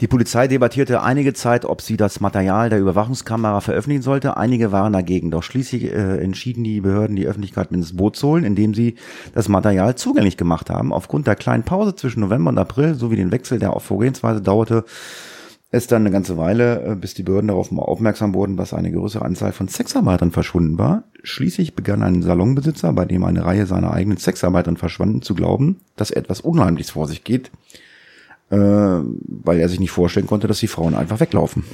[0.00, 4.36] Die Polizei debattierte einige Zeit, ob sie das Material der Überwachungskamera veröffentlichen sollte.
[4.36, 5.32] Einige waren dagegen.
[5.32, 8.94] Doch schließlich äh, entschieden die Behörden, die Öffentlichkeit mit ins Boot zu holen, indem sie
[9.34, 10.92] das Material zugänglich gemacht haben.
[10.92, 14.84] Aufgrund der kleinen Pause zwischen November und April sowie den Wechsel der Vorgehensweise dauerte
[15.70, 18.92] es dann eine ganze Weile, äh, bis die Behörden darauf mal aufmerksam wurden, dass eine
[18.92, 21.02] größere Anzahl von Sexarbeitern verschwunden war.
[21.24, 26.12] Schließlich begann ein Salonbesitzer, bei dem eine Reihe seiner eigenen Sexarbeitern verschwanden, zu glauben, dass
[26.12, 27.50] etwas Unheimliches vor sich geht,
[28.50, 31.64] äh, weil er sich nicht vorstellen konnte, dass die Frauen einfach weglaufen.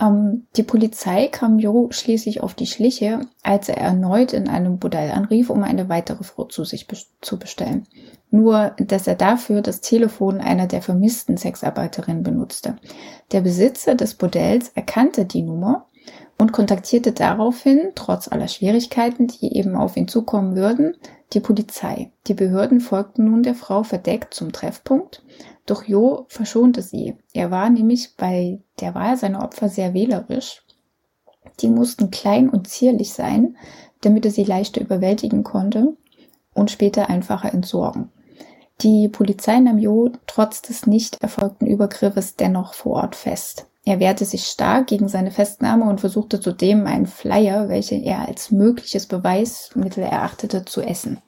[0.00, 5.10] Ähm, die Polizei kam Jo schließlich auf die Schliche, als er erneut in einem Bordell
[5.10, 7.86] anrief, um eine weitere Frau zu sich be zu bestellen.
[8.30, 12.76] Nur, dass er dafür das Telefon einer der vermissten Sexarbeiterinnen benutzte.
[13.30, 15.86] Der Besitzer des Bordells erkannte die Nummer
[16.42, 20.96] und kontaktierte daraufhin, trotz aller Schwierigkeiten, die eben auf ihn zukommen würden,
[21.34, 22.10] die Polizei.
[22.26, 25.22] Die Behörden folgten nun der Frau verdeckt zum Treffpunkt,
[25.66, 27.16] doch Jo verschonte sie.
[27.32, 30.64] Er war nämlich bei der Wahl seiner Opfer sehr wählerisch.
[31.60, 33.56] Die mussten klein und zierlich sein,
[34.00, 35.96] damit er sie leichter überwältigen konnte
[36.54, 38.10] und später einfacher entsorgen.
[38.80, 43.68] Die Polizei nahm Jo trotz des nicht erfolgten Übergriffes dennoch vor Ort fest.
[43.84, 48.52] Er wehrte sich stark gegen seine Festnahme und versuchte zudem einen Flyer, welchen er als
[48.52, 51.20] mögliches Beweismittel erachtete, zu essen.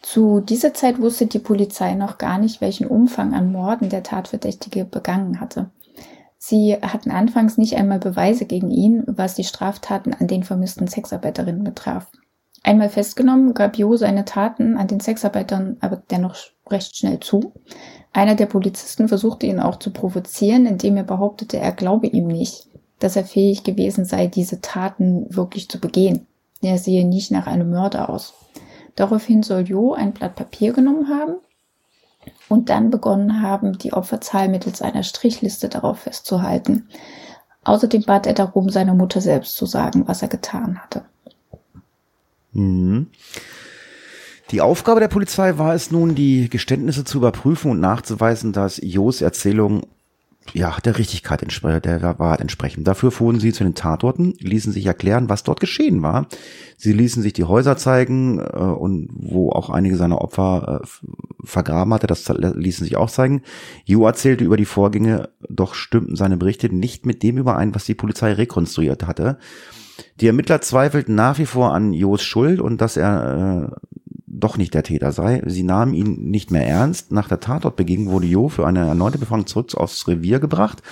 [0.00, 4.84] Zu dieser Zeit wusste die Polizei noch gar nicht, welchen Umfang an Morden der Tatverdächtige
[4.84, 5.70] begangen hatte.
[6.38, 11.62] Sie hatten anfangs nicht einmal Beweise gegen ihn, was die Straftaten an den vermissten Sexarbeiterinnen
[11.62, 12.10] betraf.
[12.62, 16.36] Einmal festgenommen, gab Jo seine Taten an den Sexarbeitern aber dennoch
[16.68, 17.52] recht schnell zu.
[18.12, 22.68] Einer der Polizisten versuchte ihn auch zu provozieren, indem er behauptete, er glaube ihm nicht,
[22.98, 26.26] dass er fähig gewesen sei, diese Taten wirklich zu begehen.
[26.62, 28.34] Er sehe nicht nach einem Mörder aus.
[28.94, 31.36] Daraufhin soll Jo ein Blatt Papier genommen haben
[32.48, 36.88] und dann begonnen haben, die Opferzahl mittels einer Strichliste darauf festzuhalten.
[37.64, 41.04] Außerdem bat er darum, seiner Mutter selbst zu sagen, was er getan hatte.
[42.52, 43.08] Mhm.
[44.50, 49.22] Die Aufgabe der Polizei war es nun, die Geständnisse zu überprüfen und nachzuweisen, dass Jos
[49.22, 49.86] Erzählung
[50.52, 52.84] ja, der Richtigkeit der Wahrheit entsprechen.
[52.84, 56.26] Dafür fuhren sie zu den Tatorten, ließen sich erklären, was dort geschehen war.
[56.76, 60.86] Sie ließen sich die Häuser zeigen äh, und wo auch einige seiner Opfer äh,
[61.44, 63.42] vergraben hatte, das ließen sich auch zeigen.
[63.84, 67.94] Jo erzählte über die Vorgänge, doch stimmten seine Berichte nicht mit dem überein, was die
[67.94, 69.38] Polizei rekonstruiert hatte.
[70.20, 74.00] Die Ermittler zweifelten nach wie vor an Jos Schuld und dass er äh,
[74.34, 75.42] doch nicht der Täter sei.
[75.46, 77.12] Sie nahmen ihn nicht mehr ernst.
[77.12, 80.82] Nach der Tatortbegegnung wurde Jo für eine erneute Befragung zurück aufs Revier gebracht.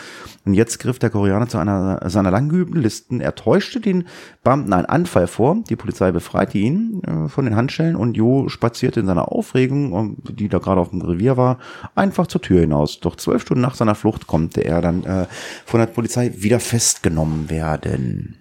[0.44, 3.20] Und jetzt griff der Koreaner zu einer seiner langgeübten Listen.
[3.22, 4.04] Er täuschte den
[4.44, 5.56] Beamten einen Anfall vor.
[5.68, 10.48] Die Polizei befreite ihn äh, von den Handschellen und Jo spazierte in seiner Aufregung, die
[10.48, 11.58] da gerade auf dem Revier war,
[11.94, 13.00] einfach zur Tür hinaus.
[13.00, 15.26] Doch zwölf Stunden nach seiner Flucht konnte er dann äh,
[15.64, 18.36] von der Polizei wieder festgenommen werden.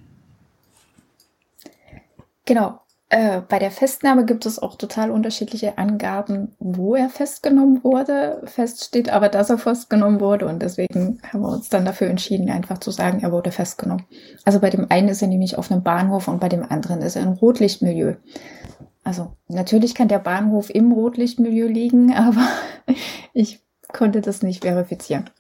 [2.46, 2.82] Genau.
[3.12, 8.44] Äh, bei der Festnahme gibt es auch total unterschiedliche Angaben, wo er festgenommen wurde.
[8.46, 12.52] Fest steht aber, dass er festgenommen wurde und deswegen haben wir uns dann dafür entschieden,
[12.52, 14.06] einfach zu sagen, er wurde festgenommen.
[14.46, 17.16] Also bei dem einen ist er nämlich auf einem Bahnhof und bei dem anderen ist
[17.16, 18.14] er im Rotlichtmilieu.
[19.04, 22.48] Also natürlich kann der Bahnhof im Rotlichtmilieu liegen, aber
[23.34, 23.60] ich
[23.92, 25.32] konnte das nicht verifizieren.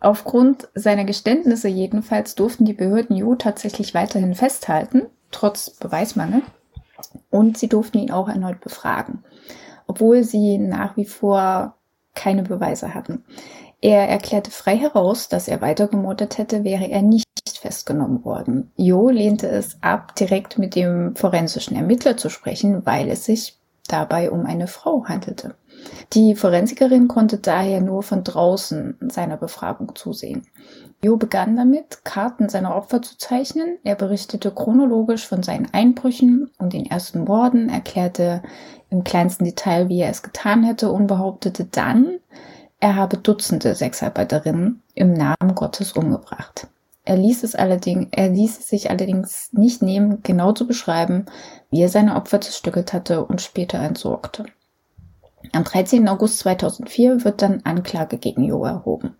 [0.00, 6.40] Aufgrund seiner Geständnisse jedenfalls durften die Behörden Ju tatsächlich weiterhin festhalten, trotz Beweismangel
[7.30, 9.24] und sie durften ihn auch erneut befragen,
[9.86, 11.74] obwohl sie nach wie vor
[12.14, 13.24] keine Beweise hatten.
[13.80, 17.26] Er erklärte frei heraus, dass er weitergemordet hätte, wäre er nicht
[17.60, 18.70] festgenommen worden.
[18.76, 24.30] Jo lehnte es ab, direkt mit dem forensischen Ermittler zu sprechen, weil es sich dabei
[24.30, 25.54] um eine Frau handelte.
[26.12, 30.46] Die Forensikerin konnte daher nur von draußen seiner Befragung zusehen.
[31.06, 33.78] Jo begann damit, Karten seiner Opfer zu zeichnen.
[33.84, 38.42] Er berichtete chronologisch von seinen Einbrüchen und den ersten Morden, erklärte
[38.90, 42.18] im kleinsten Detail, wie er es getan hätte und behauptete dann,
[42.80, 46.66] er habe Dutzende Sexarbeiterinnen im Namen Gottes umgebracht.
[47.04, 51.26] Er ließ es allerdings, er ließ es sich allerdings nicht nehmen, genau zu beschreiben,
[51.70, 54.46] wie er seine Opfer zerstückelt hatte und später entsorgte.
[55.52, 56.08] Am 13.
[56.08, 59.14] August 2004 wird dann Anklage gegen Jo erhoben.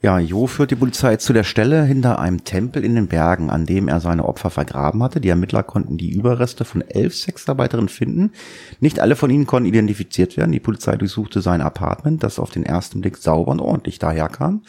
[0.00, 3.66] Ja, Jo führt die Polizei zu der Stelle hinter einem Tempel in den Bergen, an
[3.66, 5.20] dem er seine Opfer vergraben hatte.
[5.20, 8.30] Die Ermittler konnten die Überreste von elf Sexarbeiterinnen finden.
[8.78, 10.52] Nicht alle von ihnen konnten identifiziert werden.
[10.52, 14.62] Die Polizei durchsuchte sein Apartment, das auf den ersten Blick sauber und ordentlich daherkam.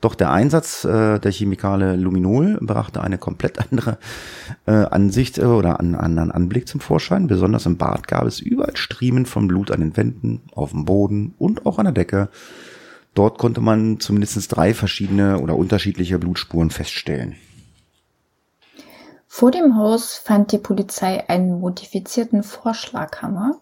[0.00, 3.98] Doch der Einsatz äh, der Chemikale Luminol brachte eine komplett andere
[4.66, 7.28] äh, Ansicht äh, oder einen anderen Anblick zum Vorschein.
[7.28, 11.34] Besonders im Bad gab es überall Striemen von Blut an den Wänden, auf dem Boden
[11.38, 12.30] und auch an der Decke.
[13.14, 17.36] Dort konnte man zumindest drei verschiedene oder unterschiedliche Blutspuren feststellen.
[19.26, 23.60] Vor dem Haus fand die Polizei einen modifizierten Vorschlaghammer.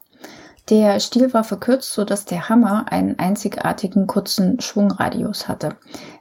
[0.68, 5.76] Der Stiel war verkürzt, so dass der Hammer einen einzigartigen kurzen Schwungradius hatte.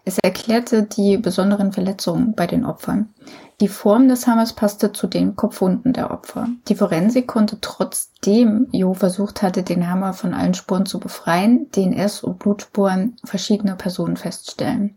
[0.06, 3.14] Es erklärte die besonderen Verletzungen bei den Opfern.
[3.62, 6.48] Die Form des Hammers passte zu den Kopfwunden der Opfer.
[6.70, 12.24] Die Forensik konnte trotzdem Jo versucht hatte, den Hammer von allen Spuren zu befreien, DNS
[12.24, 14.96] und Blutspuren verschiedener Personen feststellen.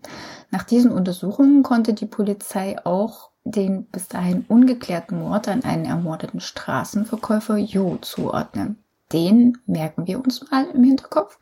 [0.53, 6.38] Nach diesen Untersuchungen konnte die Polizei auch den bis dahin ungeklärten Mord an einen ermordeten
[6.38, 8.77] Straßenverkäufer Jo zuordnen.
[9.12, 11.37] Den merken wir uns mal im Hinterkopf.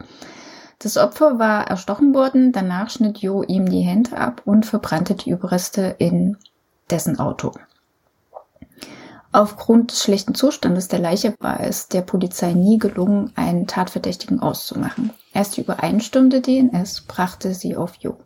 [0.78, 5.28] Das Opfer war erstochen worden, danach schnitt Jo ihm die Hände ab und verbrannte die
[5.28, 6.38] Überreste in
[6.90, 7.52] dessen Auto.
[9.32, 15.10] Aufgrund des schlechten Zustandes der Leiche war es der Polizei nie gelungen, einen Tatverdächtigen auszumachen.
[15.32, 18.16] Erst die übereinstimmende DNS brachte sie auf Jo.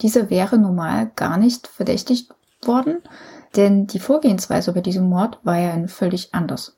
[0.00, 2.32] Diese wäre normal gar nicht verdächtigt
[2.62, 3.02] worden,
[3.54, 6.76] denn die Vorgehensweise bei diesem Mord war ja völlig anders.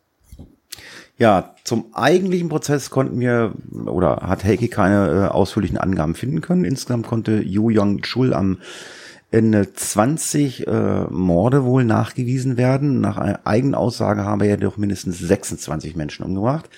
[1.19, 3.53] Ja, zum eigentlichen Prozess konnten wir
[3.87, 6.65] oder hat Heike keine äh, ausführlichen Angaben finden können.
[6.65, 8.59] Insgesamt konnte Yu Young Chul am
[9.33, 13.01] Ende 20 äh, Morde wohl nachgewiesen werden.
[13.01, 16.69] Nach eigenen Aussage habe er doch mindestens 26 Menschen umgebracht.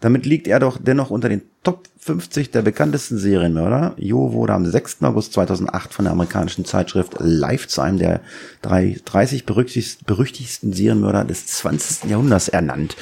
[0.00, 3.94] Damit liegt er doch dennoch unter den Top 50 der bekanntesten Serienmörder.
[3.96, 5.02] Jo wurde am 6.
[5.02, 8.20] August 2008 von der amerikanischen Zeitschrift Life zu einem der
[8.62, 12.08] 30 berüchtigsten Serienmörder des 20.
[12.08, 12.96] Jahrhunderts ernannt.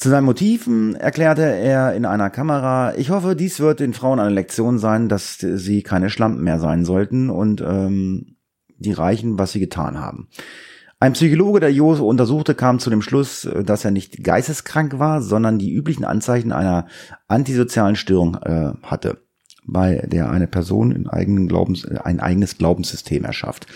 [0.00, 4.34] Zu seinen Motiven erklärte er in einer Kamera, ich hoffe, dies wird den Frauen eine
[4.34, 8.36] Lektion sein, dass sie keine Schlampen mehr sein sollten und ähm,
[8.78, 10.28] die Reichen, was sie getan haben.
[11.00, 15.58] Ein Psychologe, der Jose untersuchte, kam zu dem Schluss, dass er nicht geisteskrank war, sondern
[15.58, 16.86] die üblichen Anzeichen einer
[17.28, 19.18] antisozialen Störung äh, hatte,
[19.66, 23.66] bei der eine Person in eigenen Glaubens, ein eigenes Glaubenssystem erschafft,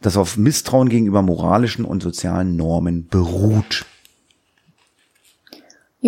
[0.00, 3.84] das auf Misstrauen gegenüber moralischen und sozialen Normen beruht.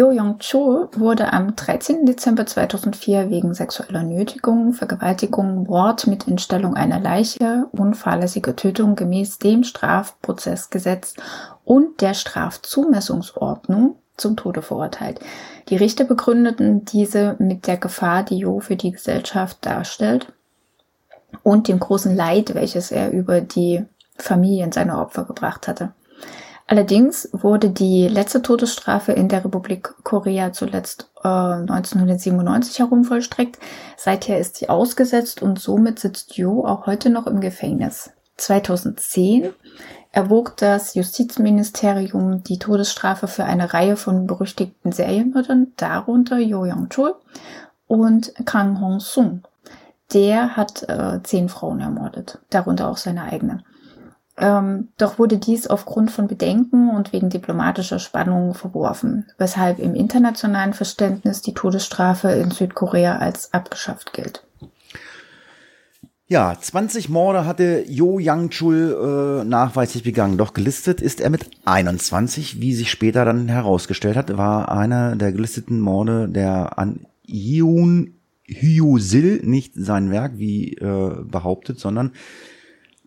[0.01, 2.07] Jo Young-chul wurde am 13.
[2.07, 9.41] Dezember 2004 wegen sexueller Nötigung, Vergewaltigung, Mord mit Entstellung einer Leiche und fahrlässiger Tötung gemäß
[9.41, 11.17] dem Strafprozessgesetz
[11.65, 15.21] und der Strafzumessungsordnung zum Tode verurteilt.
[15.69, 20.33] Die Richter begründeten diese mit der Gefahr, die Jo für die Gesellschaft darstellt
[21.43, 23.85] und dem großen Leid, welches er über die
[24.17, 25.93] Familien seiner Opfer gebracht hatte.
[26.71, 33.59] Allerdings wurde die letzte Todesstrafe in der Republik Korea zuletzt äh, 1997 herum vollstreckt.
[33.97, 38.13] Seither ist sie ausgesetzt und somit sitzt Jo auch heute noch im Gefängnis.
[38.37, 39.53] 2010
[40.13, 47.17] erwog das Justizministerium die Todesstrafe für eine Reihe von berüchtigten Serienmördern, darunter Jo Young-chul
[47.89, 49.43] und Kang Hong-sung.
[50.13, 53.65] Der hat äh, zehn Frauen ermordet, darunter auch seine eigene.
[54.39, 60.73] Ähm, doch wurde dies aufgrund von Bedenken und wegen diplomatischer Spannungen verworfen, weshalb im internationalen
[60.73, 64.45] Verständnis die Todesstrafe in Südkorea als abgeschafft gilt.
[66.27, 72.61] Ja, 20 Morde hatte Jo Yang-chul äh, nachweislich begangen, doch gelistet ist er mit 21,
[72.61, 78.15] wie sich später dann herausgestellt hat, war einer der gelisteten Morde der an Yoon
[78.47, 82.13] Hyo-sil nicht sein Werk, wie äh, behauptet, sondern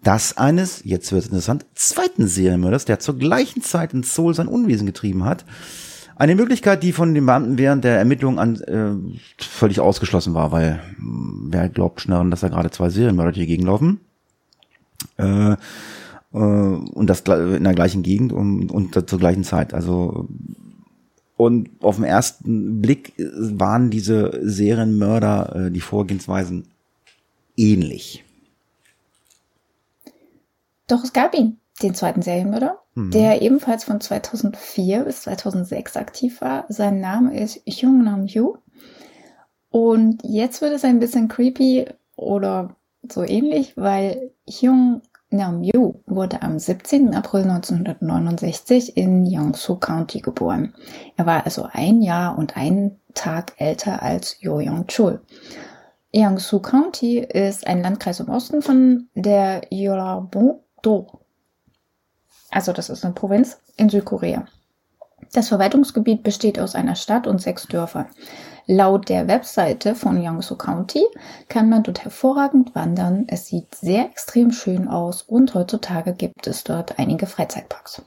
[0.03, 4.47] das eines, jetzt wird es interessant, zweiten Serienmörders, der zur gleichen Zeit in Seoul sein
[4.47, 5.45] Unwesen getrieben hat.
[6.15, 10.81] Eine Möglichkeit, die von den Beamten während der Ermittlungen an, äh, völlig ausgeschlossen war, weil
[10.97, 13.99] hm, wer glaubt schnarren, dass da gerade zwei Serienmörder hier gegenlaufen.
[15.17, 19.73] Äh, äh, und das in der gleichen Gegend und, und zur gleichen Zeit.
[19.73, 20.27] Also
[21.35, 26.65] und auf den ersten Blick waren diese Serienmörder, äh, die Vorgehensweisen
[27.57, 28.22] ähnlich.
[30.87, 33.11] Doch es gab ihn, den zweiten Serienmörder, mhm.
[33.11, 36.65] der ebenfalls von 2004 bis 2006 aktiv war.
[36.69, 38.57] Sein Name ist Hyung Nam Yu.
[39.69, 42.75] Und jetzt wird es ein bisschen creepy oder
[43.09, 45.01] so ähnlich, weil Hyung
[45.33, 47.15] Nam Yu wurde am 17.
[47.15, 50.75] April 1969 in Yangsu County geboren.
[51.17, 55.21] Er war also ein Jahr und einen Tag älter als Jo Young Chul.
[56.11, 61.07] Yangsu County ist ein Landkreis im Osten von der Jeollabuk Do.
[62.51, 64.45] Also das ist eine Provinz in Südkorea.
[65.31, 68.05] Das Verwaltungsgebiet besteht aus einer Stadt und sechs Dörfern.
[68.67, 71.03] Laut der Webseite von Yangsu County
[71.49, 73.25] kann man dort hervorragend wandern.
[73.27, 78.03] Es sieht sehr extrem schön aus und heutzutage gibt es dort einige Freizeitparks.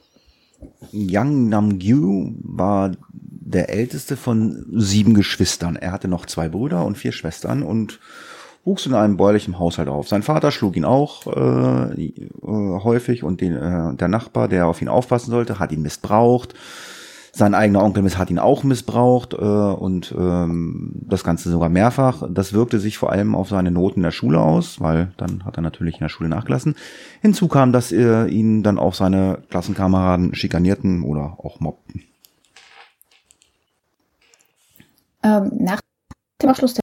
[0.91, 5.75] Yang Namgyu war der älteste von sieben Geschwistern.
[5.75, 7.99] Er hatte noch zwei Brüder und vier Schwestern und
[8.67, 10.07] wuchs in einem bäuerlichen Haushalt auf.
[10.07, 14.81] Sein Vater schlug ihn auch äh, äh, häufig und den, äh, der Nachbar, der auf
[14.81, 16.53] ihn aufpassen sollte, hat ihn missbraucht.
[17.31, 22.23] Sein eigener Onkel hat ihn auch missbraucht äh, und ähm, das Ganze sogar mehrfach.
[22.29, 25.57] Das wirkte sich vor allem auf seine Noten in der Schule aus, weil dann hat
[25.57, 26.75] er natürlich in der Schule nachgelassen.
[27.21, 32.03] Hinzu kam, dass äh, ihn dann auch seine Klassenkameraden schikanierten oder auch mobbten.
[35.23, 35.79] Ähm, nach
[36.41, 36.79] dem Abschluss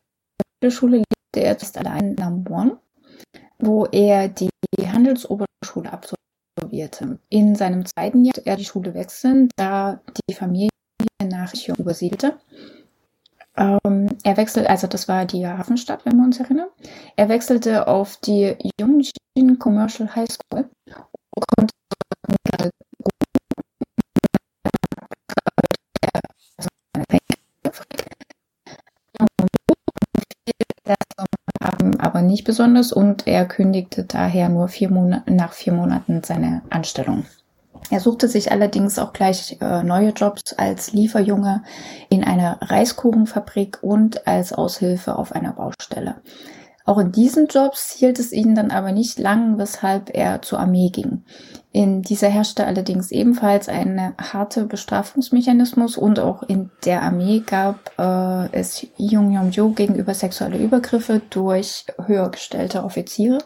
[0.62, 1.02] der Schule
[1.34, 2.78] lebte er jetzt allein in Namwon,
[3.58, 7.18] wo er die Handelsoberschule absolvierte.
[7.28, 10.70] In seinem zweiten Jahr er die Schule wechseln, da die Familie
[11.22, 12.38] nach Cheong übersiedelte.
[13.56, 16.68] Ähm, er wechselte, also das war die Hafenstadt, wenn wir uns erinnern.
[17.16, 20.68] Er wechselte auf die Yongjin Commercial High School
[21.36, 21.73] und konnte
[32.34, 37.26] nicht besonders und er kündigte daher nur vier Monate, nach vier Monaten seine Anstellung.
[37.90, 41.62] Er suchte sich allerdings auch gleich äh, neue Jobs als Lieferjunge
[42.08, 46.16] in einer Reiskuchenfabrik und als Aushilfe auf einer Baustelle.
[46.86, 50.90] Auch in diesen Jobs hielt es ihn dann aber nicht lang, weshalb er zur Armee
[50.90, 51.24] ging.
[51.72, 58.52] In dieser herrschte allerdings ebenfalls ein harter Bestrafungsmechanismus und auch in der Armee gab äh,
[58.52, 63.38] es Jung Yong-jo gegenüber sexuelle Übergriffe durch höhergestellte Offiziere.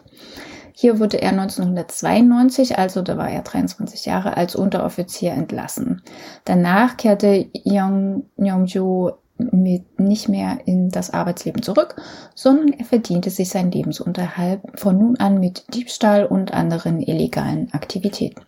[0.73, 6.01] Hier wurde er 1992, also da war er 23 Jahre, als Unteroffizier entlassen.
[6.45, 11.95] Danach kehrte Yong Yong-jo mit nicht mehr in das Arbeitsleben zurück,
[12.35, 18.41] sondern er verdiente sich seinen Lebensunterhalt von nun an mit Diebstahl und anderen illegalen Aktivitäten.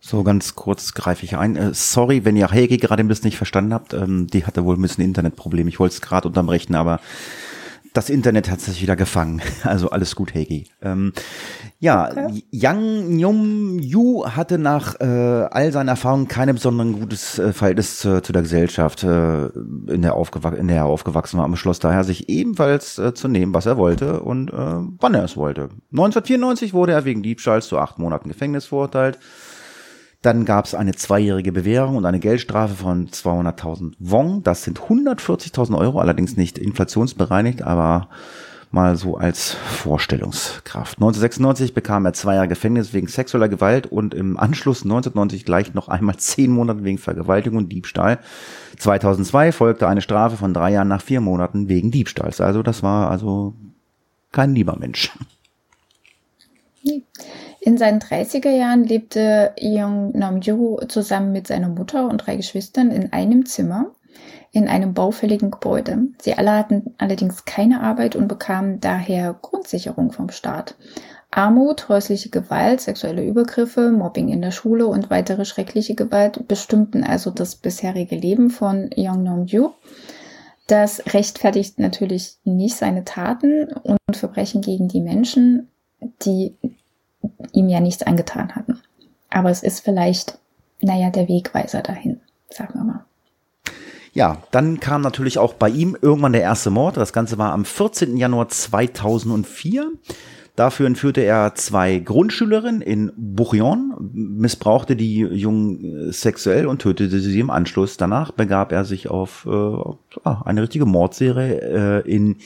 [0.00, 1.56] So, ganz kurz greife ich ein.
[1.56, 3.94] Äh, sorry, wenn ihr Helge gerade ein bisschen nicht verstanden habt.
[3.94, 5.66] Ähm, die hatte wohl ein bisschen Internetproblem.
[5.66, 7.00] Ich wollte es gerade unterbrechen, aber
[7.94, 9.42] das Internet hat sich wieder gefangen.
[9.64, 10.66] Also alles gut, Hegi.
[10.80, 11.12] Ähm,
[11.78, 12.44] ja, okay.
[12.50, 18.22] Yang Nyum Yu hatte nach äh, all seinen Erfahrungen keine besonderen gutes äh, Verhältnis zu,
[18.22, 20.16] zu der Gesellschaft, äh, in, der
[20.56, 24.20] in der er aufgewachsen war, beschloss daher, sich ebenfalls äh, zu nehmen, was er wollte
[24.20, 25.68] und äh, wann er es wollte.
[25.90, 29.18] 1994 wurde er wegen Diebstahls zu acht Monaten Gefängnis verurteilt.
[30.22, 34.42] Dann gab es eine zweijährige Bewährung und eine Geldstrafe von 200.000 Wong.
[34.42, 38.08] Das sind 140.000 Euro, allerdings nicht inflationsbereinigt, aber
[38.70, 40.98] mal so als Vorstellungskraft.
[40.98, 45.88] 1996 bekam er zwei Jahre Gefängnis wegen sexueller Gewalt und im Anschluss 1990 gleich noch
[45.88, 48.18] einmal zehn Monate wegen Vergewaltigung und Diebstahl.
[48.78, 52.40] 2002 folgte eine Strafe von drei Jahren nach vier Monaten wegen Diebstahls.
[52.40, 53.54] Also das war also
[54.32, 55.10] kein lieber Mensch.
[57.68, 63.12] In seinen 30er Jahren lebte Young Namju zusammen mit seiner Mutter und drei Geschwistern in
[63.12, 63.90] einem Zimmer
[64.52, 65.98] in einem baufälligen Gebäude.
[66.18, 70.76] Sie alle hatten allerdings keine Arbeit und bekamen daher Grundsicherung vom Staat.
[71.30, 77.30] Armut, häusliche Gewalt, sexuelle Übergriffe, Mobbing in der Schule und weitere schreckliche Gewalt bestimmten also
[77.30, 79.72] das bisherige Leben von Young Nam-ju.
[80.68, 85.68] Das rechtfertigt natürlich nicht seine Taten und Verbrechen gegen die Menschen,
[86.22, 86.56] die
[87.52, 88.80] ihm ja nichts angetan hatten.
[89.30, 90.38] Aber es ist vielleicht,
[90.80, 93.04] naja, der Wegweiser dahin, sagen wir mal.
[94.12, 96.96] Ja, dann kam natürlich auch bei ihm irgendwann der erste Mord.
[96.96, 98.16] Das Ganze war am 14.
[98.16, 99.92] Januar 2004.
[100.56, 107.50] Dafür entführte er zwei Grundschülerinnen in Buchion, missbrauchte die Jungen sexuell und tötete sie im
[107.50, 107.96] Anschluss.
[107.96, 112.38] Danach begab er sich auf äh, eine richtige Mordserie äh, in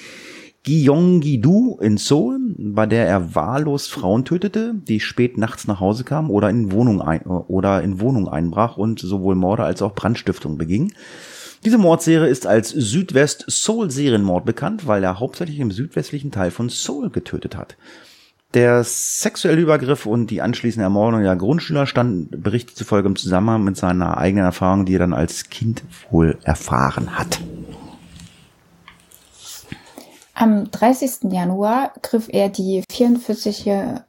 [0.64, 6.30] Gyeonggi-do in Seoul, bei der er wahllos Frauen tötete, die spät nachts nach Hause kamen
[6.30, 10.92] oder in Wohnung ein, oder in Wohnung einbrach und sowohl Morde als auch Brandstiftung beging.
[11.64, 17.56] Diese Mordserie ist als Südwest-Seoul-Serienmord bekannt, weil er hauptsächlich im südwestlichen Teil von Seoul getötet
[17.56, 17.76] hat.
[18.54, 23.76] Der sexuelle Übergriff und die anschließende Ermordung der Grundschüler standen Berichte zufolge im Zusammenhang mit
[23.76, 27.40] seiner eigenen Erfahrung, die er dann als Kind wohl erfahren hat.
[30.42, 31.30] Am 30.
[31.30, 34.00] Januar griff er die 44-jährige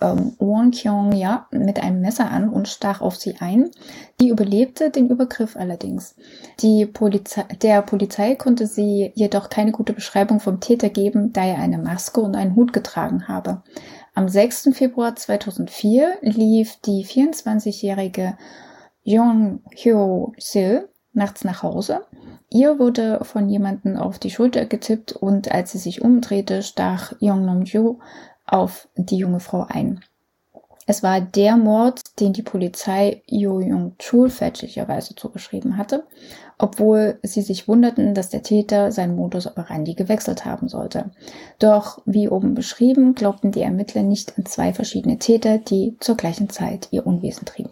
[0.00, 3.70] ähm, Won Kyung-ja mit einem Messer an und stach auf sie ein.
[4.18, 6.14] Die überlebte den Übergriff allerdings.
[6.60, 11.58] Die Polizei, der Polizei konnte sie jedoch keine gute Beschreibung vom Täter geben, da er
[11.58, 13.62] eine Maske und einen Hut getragen habe.
[14.14, 14.70] Am 6.
[14.72, 18.38] Februar 2004 lief die 24-jährige
[19.02, 22.06] Jong Hyo-sil nachts nach Hause
[22.52, 27.44] Ihr wurde von jemandem auf die Schulter getippt und als sie sich umdrehte, stach Yong
[27.44, 27.98] Nam-ju
[28.44, 30.00] auf die junge Frau ein.
[30.86, 36.02] Es war der Mord, den die Polizei Yo Yong-chul fälschlicherweise zugeschrieben hatte,
[36.58, 41.12] obwohl sie sich wunderten, dass der Täter seinen Modus operandi gewechselt haben sollte.
[41.60, 46.50] Doch, wie oben beschrieben, glaubten die Ermittler nicht an zwei verschiedene Täter, die zur gleichen
[46.50, 47.70] Zeit ihr Unwesen trieben.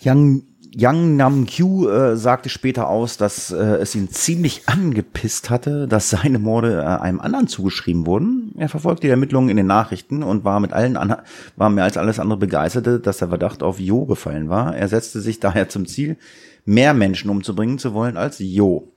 [0.00, 5.88] Yang Yang Nam Kyu äh, sagte später aus, dass äh, es ihn ziemlich angepisst hatte,
[5.88, 8.52] dass seine Morde äh, einem anderen zugeschrieben wurden.
[8.56, 11.16] Er verfolgte die Ermittlungen in den Nachrichten und war mit allen an,
[11.56, 14.76] war mehr als alles andere begeistert, dass der Verdacht auf Jo gefallen war.
[14.76, 16.16] Er setzte sich daher zum Ziel,
[16.64, 18.92] mehr Menschen umzubringen zu wollen als Jo.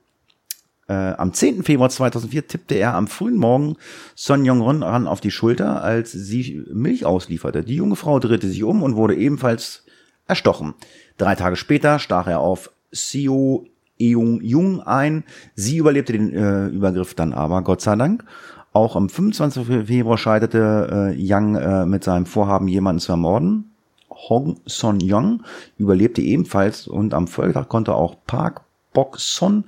[0.88, 1.64] Äh, am 10.
[1.64, 3.78] Februar 2004 tippte er am frühen Morgen
[4.16, 7.64] Son Yong-ron ran auf die Schulter, als sie Milch auslieferte.
[7.64, 9.83] Die junge Frau drehte sich um und wurde ebenfalls
[10.28, 10.74] erstochen.
[11.18, 13.66] Drei Tage später stach er auf Seo
[14.02, 15.24] Eung Jung ein.
[15.56, 18.26] Sie überlebte den äh, Übergriff dann aber, Gott sei Dank.
[18.74, 19.86] Auch am 25.
[19.86, 23.72] Februar scheiterte äh, Yang äh, mit seinem Vorhaben, jemanden zu ermorden.
[24.10, 25.44] Hong Son Young
[25.78, 28.62] überlebte ebenfalls und am Folgetag konnte auch Park
[28.94, 29.66] Bok Son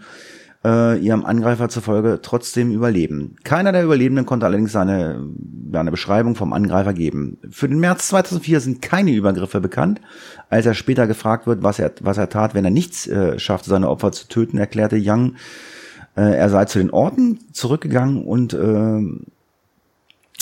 [0.66, 3.36] äh, ihrem Angreifer zufolge trotzdem überleben.
[3.44, 5.24] Keiner der Überlebenden konnte allerdings seine,
[5.72, 7.38] eine Beschreibung vom Angreifer geben.
[7.52, 10.02] Für den März 2004 sind keine Übergriffe bekannt.
[10.50, 13.70] Als er später gefragt wird, was er, was er tat, wenn er nichts äh, schaffte,
[13.70, 15.36] seine Opfer zu töten, erklärte Young,
[16.18, 19.02] äh, er sei zu den Orten zurückgegangen und äh,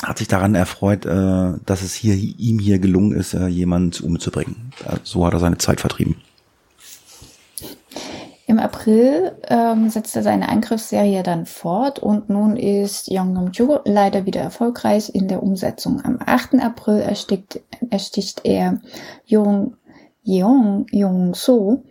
[0.04, 4.72] hat sich daran erfreut, äh, dass es hier ihm hier gelungen ist, äh, jemanden umzubringen.
[5.04, 6.16] So hat er seine Zeit vertrieben.
[8.46, 14.42] Im April ähm, setzte seine Angriffsserie dann fort und nun ist Yong Nam-ju leider wieder
[14.42, 16.04] erfolgreich in der Umsetzung.
[16.04, 16.56] Am 8.
[16.56, 18.82] April erstickt, ersticht er
[19.26, 19.78] Jung
[20.24, 21.84] Yeong Jung-so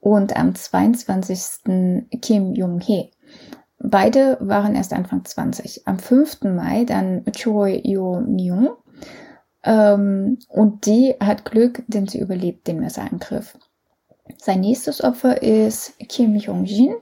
[0.00, 2.10] und am 22.
[2.20, 3.10] Kim Jung-hee.
[3.78, 5.86] Beide waren erst Anfang 20.
[5.86, 6.42] Am 5.
[6.42, 8.70] Mai dann Choi Yo-myung
[9.64, 13.56] ähm, und die hat Glück, denn sie überlebt den Messerangriff.
[14.38, 16.94] Sein nächstes Opfer ist Kim Jong-jin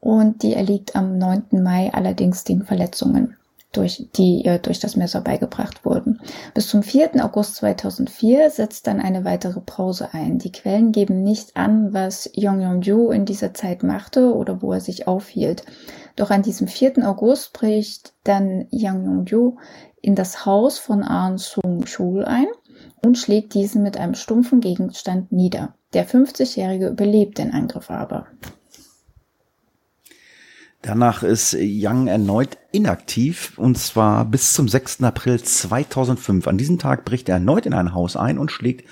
[0.00, 1.62] und die erliegt am 9.
[1.62, 3.36] Mai allerdings den Verletzungen,
[3.72, 6.20] durch, die ihr durch das Messer beigebracht wurden.
[6.54, 7.24] Bis zum 4.
[7.24, 10.38] August 2004 setzt dann eine weitere Pause ein.
[10.38, 14.80] Die Quellen geben nicht an, was Yong Yong-ju in dieser Zeit machte oder wo er
[14.80, 15.64] sich aufhielt.
[16.14, 17.06] Doch an diesem 4.
[17.06, 19.56] August bricht dann Yang Yong-ju
[20.00, 22.46] in das Haus von Ahn Sung-chul ein
[23.04, 25.74] und schlägt diesen mit einem stumpfen Gegenstand nieder.
[25.92, 28.26] Der 50-Jährige überlebt den Angriff aber.
[30.82, 35.02] Danach ist Young erneut inaktiv und zwar bis zum 6.
[35.02, 36.46] April 2005.
[36.46, 38.88] An diesem Tag bricht er erneut in ein Haus ein und schlägt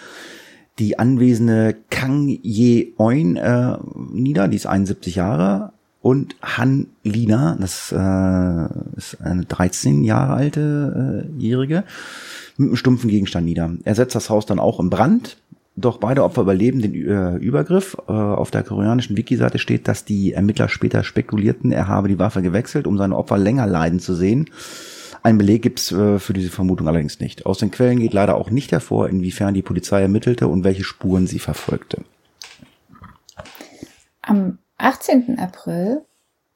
[0.79, 3.77] die anwesende Kang Ye-eun äh,
[4.11, 5.73] nieder, die ist 71 Jahre,
[6.05, 11.85] und Han Lina, das äh, ist eine 13 Jahre alte äh, Jährige,
[12.59, 13.71] mit einem stumpfen Gegenstand nieder.
[13.85, 15.39] Er setzt das Haus dann auch in Brand,
[15.77, 17.97] doch beide Opfer überleben den äh, Übergriff.
[18.09, 22.43] Äh, auf der koreanischen Wiki-Seite steht, dass die Ermittler später spekulierten, er habe die Waffe
[22.43, 24.51] gewechselt, um seine Opfer länger leiden zu sehen.
[25.23, 27.47] Ein Beleg gibt's äh, für diese Vermutung allerdings nicht.
[27.47, 31.27] Aus den Quellen geht leider auch nicht hervor, inwiefern die Polizei ermittelte und welche Spuren
[31.27, 32.05] sie verfolgte.
[34.23, 35.39] Am 18.
[35.39, 36.03] April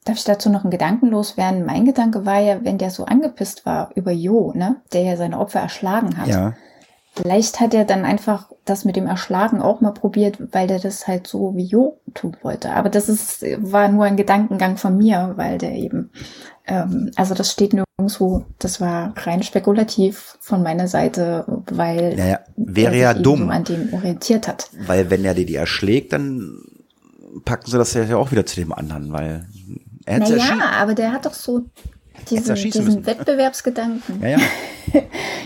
[0.09, 1.67] Darf ich dazu noch einen Gedanken loswerden?
[1.67, 5.39] Mein Gedanke war ja, wenn der so angepisst war über Jo, ne, der ja seine
[5.39, 6.29] Opfer erschlagen hat.
[6.29, 6.55] Ja.
[7.21, 11.09] Vielleicht hat er dann einfach das mit dem Erschlagen auch mal probiert, weil der das
[11.09, 12.73] halt so wie Jo tun wollte.
[12.73, 16.11] Aber das ist, war nur ein Gedankengang von mir, weil der eben,
[16.67, 22.97] ähm, also das steht nirgendwo, das war rein spekulativ von meiner Seite, weil naja, wäre
[22.97, 24.71] ja dumm, so an dem orientiert hat.
[24.87, 26.63] Weil wenn er dir die erschlägt, dann
[27.45, 29.47] packen sie das ja auch wieder zu dem anderen, weil
[30.07, 31.67] er naja, aber der hat doch so
[32.31, 34.21] diesen, diesen Wettbewerbsgedanken.
[34.23, 34.39] Ja, ja.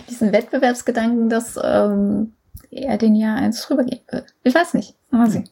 [0.08, 2.34] diesen Wettbewerbsgedanken, dass ähm,
[2.70, 4.24] er den ja eins rübergehen will.
[4.42, 4.96] Ich weiß nicht.
[5.10, 5.48] Mal sehen.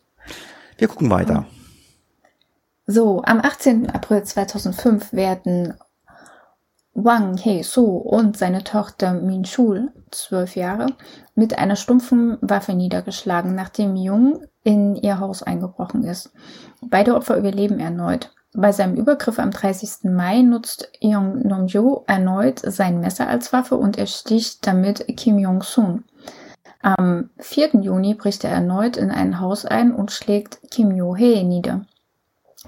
[0.78, 1.46] Wir gucken weiter.
[2.86, 3.90] So, am 18.
[3.90, 5.74] April 2005 werden
[6.94, 10.86] Wang Hei-su und seine Tochter Min Shul, zwölf Jahre,
[11.34, 16.32] mit einer stumpfen Waffe niedergeschlagen, nachdem Jung in ihr Haus eingebrochen ist.
[16.82, 18.32] Beide Opfer überleben erneut.
[18.52, 20.10] Bei seinem Übergriff am 30.
[20.10, 26.04] Mai nutzt Yong Nam-jo erneut sein Messer als Waffe und ersticht damit Kim Jong-sun.
[26.82, 27.80] Am 4.
[27.80, 31.86] Juni bricht er erneut in ein Haus ein und schlägt Kim Yo-hee nieder.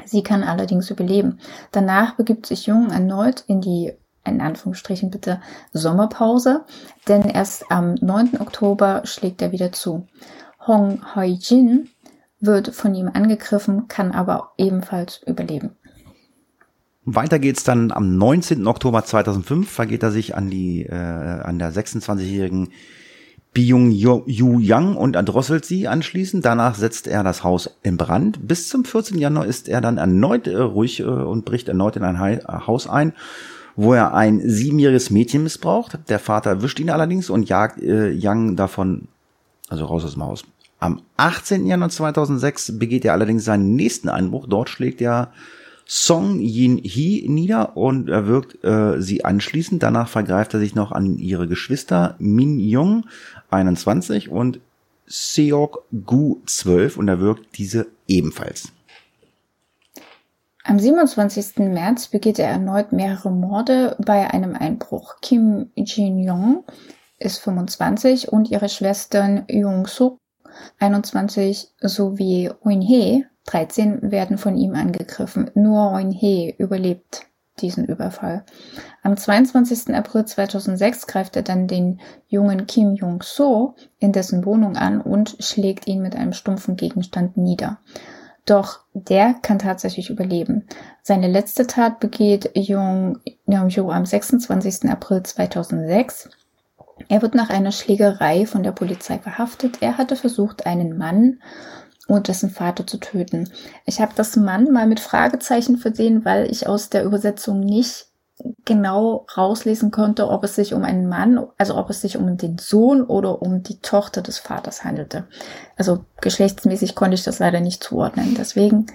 [0.05, 1.41] Sie kann allerdings überleben.
[1.73, 3.93] Danach begibt sich Jung erneut in die,
[4.25, 5.41] in Anführungsstrichen bitte,
[5.73, 6.65] Sommerpause,
[7.09, 8.41] denn erst am 9.
[8.41, 10.07] Oktober schlägt er wieder zu.
[10.65, 11.89] Hong Hoi-jin
[12.43, 15.71] wird von ihm angegriffen, kann aber ebenfalls überleben.
[17.05, 18.67] Weiter geht's dann am 19.
[18.67, 22.69] Oktober 2005 vergeht er sich an die äh, an der 26-jährigen
[23.53, 26.45] Byung Yu Yang und erdrosselt sie anschließend.
[26.45, 28.47] Danach setzt er das Haus in Brand.
[28.47, 29.19] Bis zum 14.
[29.19, 32.87] Januar ist er dann erneut äh, ruhig äh, und bricht erneut in ein Hai Haus
[32.87, 33.13] ein,
[33.77, 35.99] wo er ein siebenjähriges Mädchen missbraucht.
[36.09, 39.09] Der Vater erwischt ihn allerdings und jagt äh, Yang davon,
[39.69, 40.45] also raus aus dem Haus.
[40.83, 41.65] Am 18.
[41.65, 44.49] Januar 2006 begeht er allerdings seinen nächsten Einbruch.
[44.49, 45.33] Dort schlägt er
[45.87, 49.81] Song Yin Hee nieder und erwürgt äh, sie anschließend.
[49.81, 53.05] Danach vergreift er sich noch an ihre Geschwister Min Young
[53.51, 54.59] 21 und
[55.07, 58.73] Seok Gu 12 und erwürgt diese ebenfalls.
[60.65, 61.59] Am 27.
[61.59, 65.15] März begeht er erneut mehrere Morde bei einem Einbruch.
[65.23, 66.65] Kim Jin-yong
[67.21, 70.19] ist 25 und ihre Schwestern Jung-suk
[70.79, 75.51] 21 sowie Eun-hee 13 werden von ihm angegriffen.
[75.55, 77.27] Nur Eun-hee überlebt
[77.61, 78.45] diesen Überfall.
[79.03, 79.95] Am 22.
[79.95, 85.87] April 2006 greift er dann den jungen Kim Jong-so in dessen Wohnung an und schlägt
[85.87, 87.79] ihn mit einem stumpfen Gegenstand nieder.
[88.47, 90.67] Doch der kann tatsächlich überleben.
[91.03, 94.91] Seine letzte Tat begeht Jung Namjo am 26.
[94.91, 96.31] April 2006.
[97.09, 99.79] Er wird nach einer Schlägerei von der Polizei verhaftet.
[99.81, 101.41] Er hatte versucht, einen Mann
[102.07, 103.51] und dessen Vater zu töten.
[103.87, 108.07] Ich habe das Mann mal mit Fragezeichen versehen, weil ich aus der Übersetzung nicht
[108.65, 112.59] genau rauslesen konnte, ob es sich um einen Mann, also ob es sich um den
[112.59, 115.27] Sohn oder um die Tochter des Vaters handelte.
[115.77, 118.35] Also geschlechtsmäßig konnte ich das leider nicht zuordnen.
[118.37, 118.87] Deswegen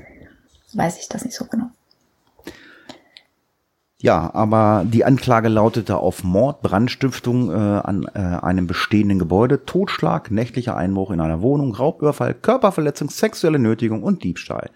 [0.73, 1.67] weiß ich das nicht so genau.
[3.99, 10.29] Ja, aber die Anklage lautete auf Mord, Brandstiftung äh, an äh, einem bestehenden Gebäude, Totschlag,
[10.29, 14.69] nächtlicher Einbruch in einer Wohnung, Raubüberfall, Körperverletzung, sexuelle Nötigung und Diebstahl.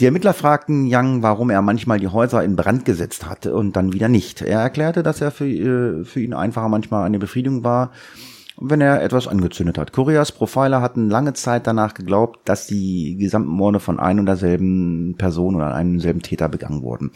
[0.00, 3.92] Die Ermittler fragten Young, warum er manchmal die Häuser in Brand gesetzt hatte und dann
[3.92, 4.42] wieder nicht.
[4.42, 7.92] Er erklärte, dass er für, äh, für ihn einfacher manchmal eine Befriedigung war,
[8.64, 9.92] wenn er etwas angezündet hat.
[9.92, 15.16] Koreas Profiler hatten lange Zeit danach geglaubt, dass die gesamten Morde von ein und derselben
[15.18, 17.10] Person oder einem selben Täter begangen wurden,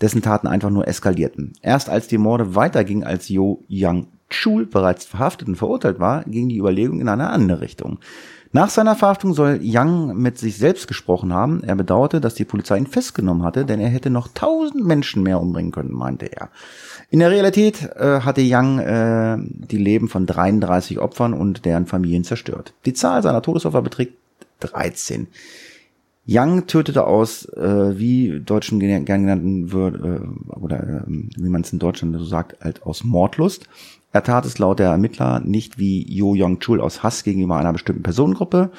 [0.00, 1.52] dessen Taten einfach nur eskalierten.
[1.62, 6.48] Erst als die Morde weitergingen, als Yo Young Chul bereits verhaftet und verurteilt war, ging
[6.48, 7.98] die Überlegung in eine andere Richtung.
[8.54, 11.64] Nach seiner Verhaftung soll Young mit sich selbst gesprochen haben.
[11.64, 15.40] Er bedauerte, dass die Polizei ihn festgenommen hatte, denn er hätte noch tausend Menschen mehr
[15.40, 16.50] umbringen können, meinte er.
[17.08, 22.24] In der Realität äh, hatte Young äh, die Leben von 33 Opfern und deren Familien
[22.24, 22.74] zerstört.
[22.84, 24.18] Die Zahl seiner Todesopfer beträgt
[24.60, 25.28] 13.
[26.26, 30.20] Young tötete aus, äh, wie Deutschen gern genannten wird, äh,
[30.56, 33.68] oder äh, wie man es in Deutschland so sagt, halt aus Mordlust.
[34.12, 38.02] Er tat es laut der Ermittler nicht wie Jo Young-chul aus Hass gegenüber einer bestimmten
[38.02, 38.70] Personengruppe.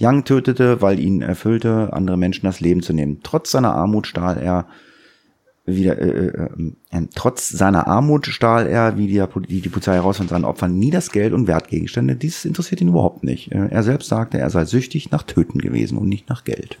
[0.00, 3.20] Young tötete, weil ihn erfüllte, andere Menschen das Leben zu nehmen.
[3.22, 4.66] Trotz seiner Armut stahl er
[5.66, 6.48] wieder, äh, äh,
[6.90, 10.78] äh, trotz seiner Armut stahl er, wie die, die, die Polizei heraus von seinen Opfern,
[10.78, 12.16] nie das Geld und Wertgegenstände.
[12.16, 13.52] Dies interessiert ihn überhaupt nicht.
[13.52, 16.78] Äh, er selbst sagte, er sei süchtig nach Töten gewesen und nicht nach Geld.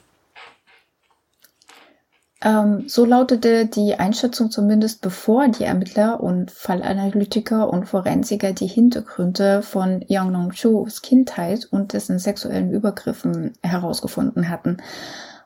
[2.42, 9.62] Ähm, so lautete die Einschätzung zumindest, bevor die Ermittler und Fallanalytiker und Forensiker die Hintergründe
[9.62, 14.76] von Yang Nong-chus Kindheit und dessen sexuellen Übergriffen herausgefunden hatten.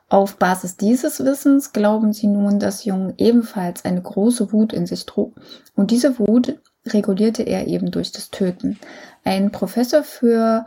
[0.09, 5.05] Auf Basis dieses Wissens glauben sie nun, dass Jung ebenfalls eine große Wut in sich
[5.05, 5.35] trug
[5.75, 8.79] und diese Wut regulierte er eben durch das Töten.
[9.23, 10.65] Ein Professor für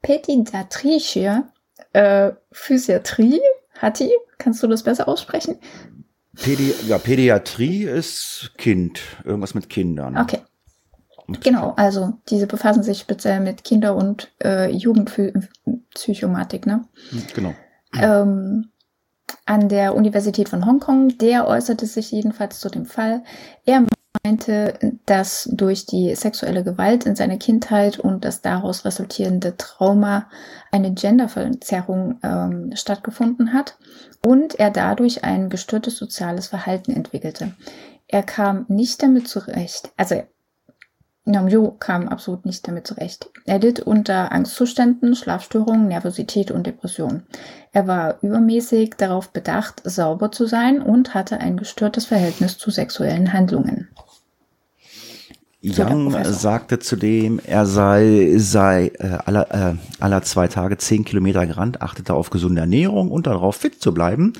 [0.00, 1.44] Pädiatrische
[1.92, 3.40] äh, Physiatrie,
[3.78, 4.10] Hatti,
[4.42, 5.56] Kannst du das besser aussprechen?
[6.34, 10.18] Pädi ja, Pädiatrie ist Kind, irgendwas mit Kindern.
[10.18, 10.40] Okay.
[11.44, 16.84] Genau, also diese befassen sich speziell mit Kinder- und äh, Jugendpsychomatik, ne?
[17.34, 17.54] Genau.
[18.00, 18.68] Ähm,
[19.46, 23.22] an der Universität von Hongkong, der äußerte sich jedenfalls zu dem Fall.
[23.64, 23.84] Er
[24.24, 24.74] meinte,
[25.06, 30.28] dass durch die sexuelle Gewalt in seiner Kindheit und das daraus resultierende Trauma
[30.70, 33.76] eine Genderverzerrung ähm, stattgefunden hat
[34.24, 37.52] und er dadurch ein gestörtes soziales Verhalten entwickelte.
[38.06, 40.22] Er kam nicht damit zurecht, also
[41.24, 43.30] Namjo kam absolut nicht damit zurecht.
[43.44, 47.22] Er litt unter Angstzuständen, Schlafstörungen, Nervosität und Depression.
[47.72, 53.32] Er war übermäßig darauf bedacht, sauber zu sein und hatte ein gestörtes Verhältnis zu sexuellen
[53.32, 53.88] Handlungen.
[55.64, 61.82] Young sagte zudem, er sei, sei äh, aller, äh, aller zwei Tage zehn Kilometer gerannt,
[61.82, 64.32] achtete auf gesunde Ernährung und darauf fit zu bleiben,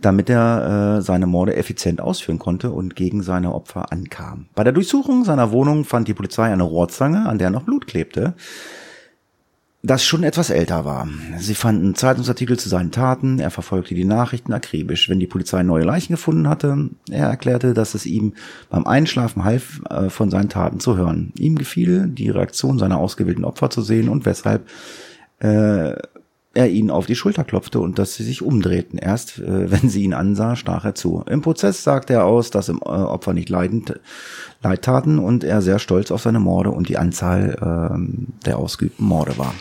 [0.00, 4.46] damit er äh, seine Morde effizient ausführen konnte und gegen seine Opfer ankam.
[4.54, 8.34] Bei der Durchsuchung seiner Wohnung fand die Polizei eine Rohrzange, an der noch Blut klebte
[9.82, 11.08] das schon etwas älter war.
[11.38, 15.08] Sie fanden Zeitungsartikel zu seinen Taten, er verfolgte die Nachrichten akribisch.
[15.08, 18.34] Wenn die Polizei neue Leichen gefunden hatte, er erklärte, dass es ihm
[18.68, 21.32] beim Einschlafen half, äh, von seinen Taten zu hören.
[21.38, 24.68] Ihm gefiel, die Reaktion seiner ausgewählten Opfer zu sehen und weshalb
[25.38, 25.94] äh,
[26.54, 28.98] er ihnen auf die Schulter klopfte und dass sie sich umdrehten.
[28.98, 31.22] Erst äh, wenn sie ihn ansah, stach er zu.
[31.28, 34.00] Im Prozess sagte er aus, dass im äh, Opfer nicht leidend,
[34.62, 39.06] leid taten und er sehr stolz auf seine Morde und die Anzahl äh, der ausgeübten
[39.06, 39.54] Morde war.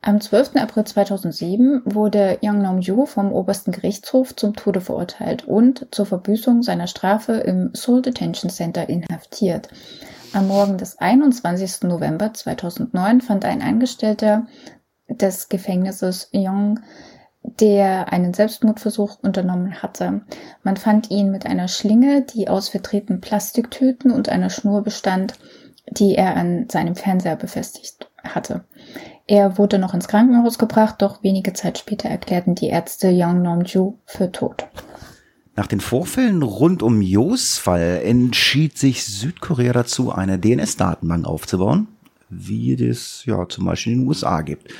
[0.00, 0.56] Am 12.
[0.56, 6.86] April 2007 wurde Yang Nam-ju vom obersten Gerichtshof zum Tode verurteilt und zur Verbüßung seiner
[6.86, 9.68] Strafe im Seoul Detention Center inhaftiert.
[10.32, 11.82] Am Morgen des 21.
[11.82, 14.46] November 2009 fand ein Angestellter
[15.08, 16.80] des Gefängnisses Yong,
[17.42, 20.22] der einen Selbstmordversuch unternommen hatte.
[20.62, 25.34] Man fand ihn mit einer Schlinge, die aus verdrehten Plastiktüten und einer Schnur bestand,
[25.90, 28.64] die er an seinem Fernseher befestigt hatte.
[29.26, 33.94] Er wurde noch ins Krankenhaus gebracht, doch wenige Zeit später erklärten die Ärzte Young Nam-ju
[34.04, 34.66] für tot.
[35.54, 41.88] Nach den Vorfällen rund um Jos Fall entschied sich Südkorea dazu, eine DNS-Datenbank aufzubauen,
[42.28, 44.72] wie es ja zum Beispiel in den USA gibt.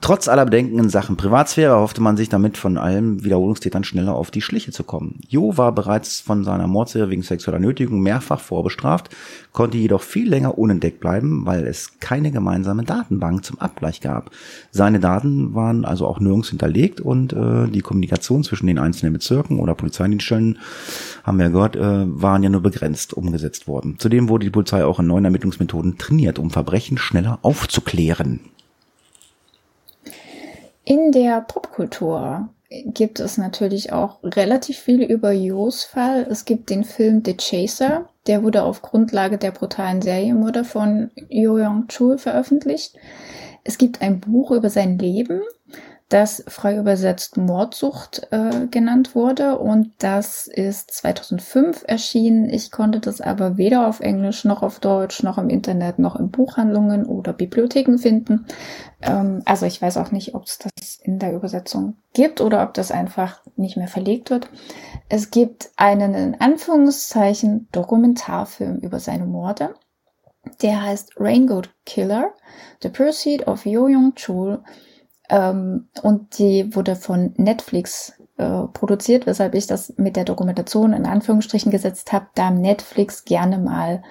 [0.00, 4.30] Trotz aller Bedenken in Sachen Privatsphäre hoffte man sich damit von allen Wiederholungstätern schneller auf
[4.30, 5.18] die Schliche zu kommen.
[5.28, 9.10] Jo war bereits von seiner Mordserie wegen sexueller Nötigung mehrfach vorbestraft,
[9.52, 14.30] konnte jedoch viel länger unentdeckt bleiben, weil es keine gemeinsame Datenbank zum Abgleich gab.
[14.70, 19.58] Seine Daten waren also auch nirgends hinterlegt und äh, die Kommunikation zwischen den einzelnen Bezirken
[19.58, 20.58] oder Polizeidienststellen,
[21.24, 23.96] haben wir gehört, äh, waren ja nur begrenzt umgesetzt worden.
[23.98, 28.40] Zudem wurde die Polizei auch in neuen Ermittlungsmethoden trainiert, um Verbrechen schneller aufzuklären.
[30.90, 36.26] In der Popkultur gibt es natürlich auch relativ viel über Jos Fall.
[36.30, 41.56] Es gibt den Film The Chaser, der wurde auf Grundlage der brutalen Serienmörder von Jo
[41.56, 42.96] Young-chul veröffentlicht.
[43.64, 45.42] Es gibt ein Buch über sein Leben
[46.08, 52.48] das frei übersetzt Mordsucht äh, genannt wurde und das ist 2005 erschienen.
[52.48, 56.30] Ich konnte das aber weder auf Englisch noch auf Deutsch noch im Internet noch in
[56.30, 58.46] Buchhandlungen oder Bibliotheken finden.
[59.02, 62.72] Ähm, also ich weiß auch nicht, ob es das in der Übersetzung gibt oder ob
[62.72, 64.48] das einfach nicht mehr verlegt wird.
[65.10, 69.74] Es gibt einen in Anführungszeichen Dokumentarfilm über seine Morde.
[70.62, 72.32] Der heißt Raingoat Killer,
[72.82, 74.62] The Pursuit of Yo Young Chul
[75.28, 81.06] ähm, und die wurde von Netflix äh, produziert, weshalb ich das mit der Dokumentation in
[81.06, 84.02] Anführungsstrichen gesetzt habe, da Netflix gerne mal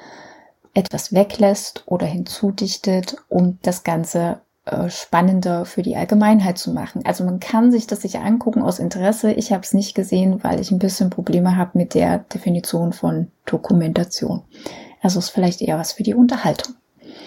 [0.73, 7.01] etwas weglässt oder hinzudichtet, um das Ganze äh, spannender für die Allgemeinheit zu machen.
[7.05, 9.31] Also man kann sich das sicher angucken aus Interesse.
[9.31, 13.31] Ich habe es nicht gesehen, weil ich ein bisschen Probleme habe mit der Definition von
[13.45, 14.43] Dokumentation.
[15.01, 16.75] Also ist vielleicht eher was für die Unterhaltung.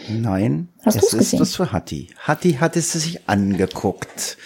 [0.09, 1.39] Nein, Hast es ist gesehen?
[1.39, 2.09] das für Hatti.
[2.27, 4.37] Hatti hat es sich angeguckt.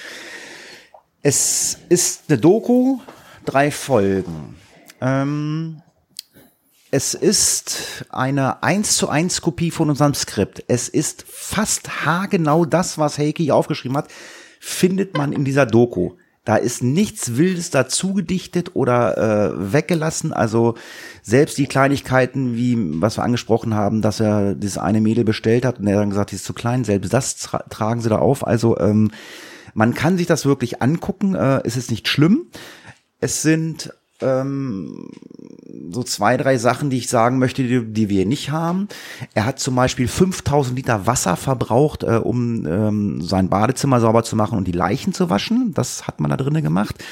[1.23, 2.99] Es ist eine Doku,
[3.45, 4.57] drei Folgen.
[5.01, 5.81] Ähm,
[6.91, 10.63] es ist eine eins zu eins Kopie von unserem Skript.
[10.69, 14.09] Es ist fast haargenau das, was Heike hier aufgeschrieben hat,
[14.61, 16.13] findet man in dieser Doku.
[16.45, 20.33] Da ist nichts Wildes dazu gedichtet oder äh, weggelassen.
[20.35, 20.75] Also
[21.23, 25.79] selbst die Kleinigkeiten, wie was wir angesprochen haben, dass er dieses eine Mädel bestellt hat
[25.79, 28.47] und er dann gesagt, die ist zu klein, selbst das tra tragen sie da auf.
[28.47, 29.11] Also ähm,
[29.73, 31.35] man kann sich das wirklich angucken.
[31.35, 32.47] Äh, es ist nicht schlimm.
[33.21, 35.11] Es sind ähm,
[35.91, 38.89] so zwei, drei Sachen, die ich sagen möchte, die, die wir nicht haben.
[39.35, 44.37] Er hat zum Beispiel 5000 Liter Wasser verbraucht, äh, um ähm, sein Badezimmer sauber zu
[44.37, 45.73] machen und die Leichen zu waschen.
[45.75, 47.03] Das hat man da drinnen gemacht.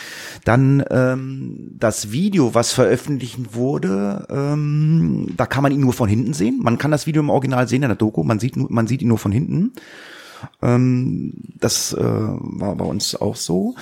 [0.44, 6.34] Dann ähm, das Video, was veröffentlicht wurde, ähm, da kann man ihn nur von hinten
[6.34, 6.60] sehen.
[6.62, 9.08] Man kann das Video im Original sehen in der Doku, man sieht, man sieht ihn
[9.08, 9.72] nur von hinten.
[10.60, 13.74] Ähm, das äh, war bei uns auch so.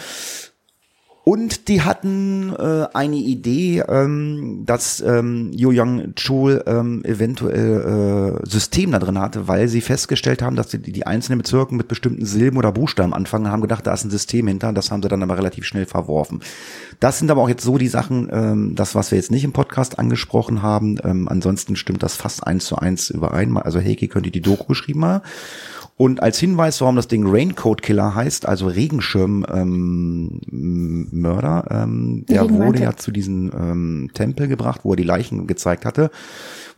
[1.22, 8.48] Und die hatten äh, eine Idee, ähm, dass ähm, Yo Young Chul ähm, eventuell äh,
[8.48, 12.24] System da drin hatte, weil sie festgestellt haben, dass die, die einzelnen Bezirke mit bestimmten
[12.24, 14.72] Silben oder Buchstaben anfangen, haben gedacht, da ist ein System hinter.
[14.72, 16.40] Das haben sie dann aber relativ schnell verworfen.
[17.00, 19.52] Das sind aber auch jetzt so die Sachen, ähm, das, was wir jetzt nicht im
[19.52, 20.96] Podcast angesprochen haben.
[21.04, 23.54] Ähm, ansonsten stimmt das fast eins zu eins überein.
[23.58, 25.22] Also Heike könnte die Doku geschrieben haben.
[26.00, 32.80] Und als Hinweis, warum das Ding Raincoat Killer heißt, also Regenschirmmörder, ähm, ähm, der wurde
[32.80, 36.10] ja zu diesem ähm, Tempel gebracht, wo er die Leichen gezeigt hatte,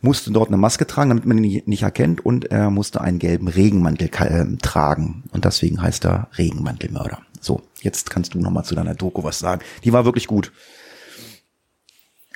[0.01, 3.47] musste dort eine Maske tragen, damit man ihn nicht erkennt, und er musste einen gelben
[3.47, 5.23] Regenmantel äh, tragen.
[5.31, 7.19] Und deswegen heißt er Regenmantelmörder.
[7.39, 9.61] So, jetzt kannst du noch mal zu deiner Doku was sagen.
[9.85, 10.51] Die war wirklich gut.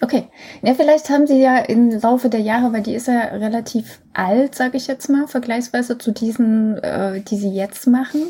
[0.02, 0.28] Okay.
[0.62, 4.54] Ja, vielleicht haben sie ja im Laufe der Jahre, weil die ist ja relativ alt,
[4.54, 8.22] sage ich jetzt mal, vergleichsweise zu diesen, äh, die sie jetzt machen.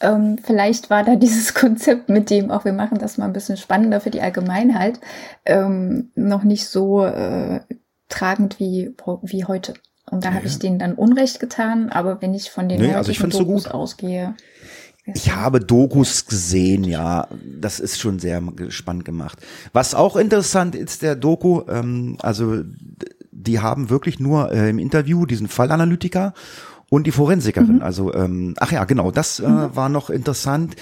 [0.00, 3.56] Ähm, vielleicht war da dieses Konzept mit dem, auch wir machen das mal ein bisschen
[3.56, 5.00] spannender für die Allgemeinheit,
[5.44, 7.60] ähm, noch nicht so äh,
[8.08, 9.74] tragend wie, wie heute.
[10.10, 10.34] Und da ja.
[10.36, 13.64] habe ich denen dann Unrecht getan, aber wenn ich von den nee, also ich Dokus
[13.64, 14.34] so ausgehe,
[15.06, 17.28] ich habe Dokus gesehen, ja.
[17.60, 19.38] Das ist schon sehr spannend gemacht.
[19.72, 22.62] Was auch interessant ist, der Doku, ähm, also
[23.30, 26.32] die haben wirklich nur äh, im Interview diesen Fallanalytiker
[26.88, 27.82] und die Forensikerin.
[27.82, 30.76] Also, ähm, ach ja, genau, das äh, war noch interessant.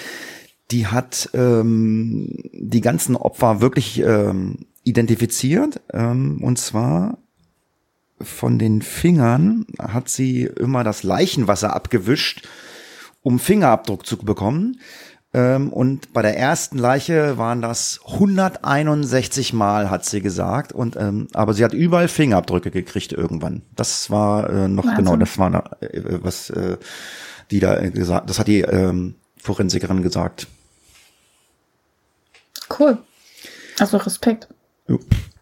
[0.71, 5.81] Die hat ähm, die ganzen Opfer wirklich ähm, identifiziert.
[5.93, 7.19] Ähm, und zwar
[8.21, 12.47] von den Fingern hat sie immer das Leichenwasser abgewischt,
[13.23, 14.79] um Fingerabdruck zu bekommen.
[15.35, 20.73] Ähm, und bei der ersten Leiche waren das 161 Mal, hat sie gesagt.
[20.73, 23.63] Und ähm, aber sie hat überall Fingerabdrücke gekriegt irgendwann.
[23.75, 25.05] Das war äh, noch Wahnsinn.
[25.05, 26.77] genau, das war äh, was äh,
[27.51, 28.29] die da äh, gesagt.
[28.29, 30.49] Das hat die ähm, Forensikerin gesagt.
[32.79, 32.99] Cool.
[33.79, 34.49] Also Respekt.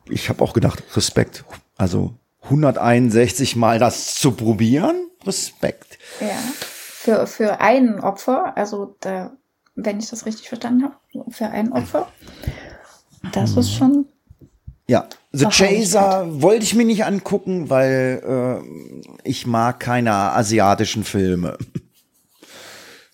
[0.08, 1.44] Ich habe auch gedacht, Respekt.
[1.76, 5.98] Also 161 Mal das zu probieren, Respekt.
[6.20, 6.38] Ja.
[7.02, 9.32] Für, für ein Opfer, also da,
[9.74, 10.96] wenn ich das richtig verstanden habe,
[11.30, 12.08] für ein Opfer,
[13.32, 14.04] das ist schon.
[14.86, 15.46] Ja, The.
[15.46, 21.56] Chaser wollte ich mir nicht angucken, weil äh, ich mag keine asiatischen Filme.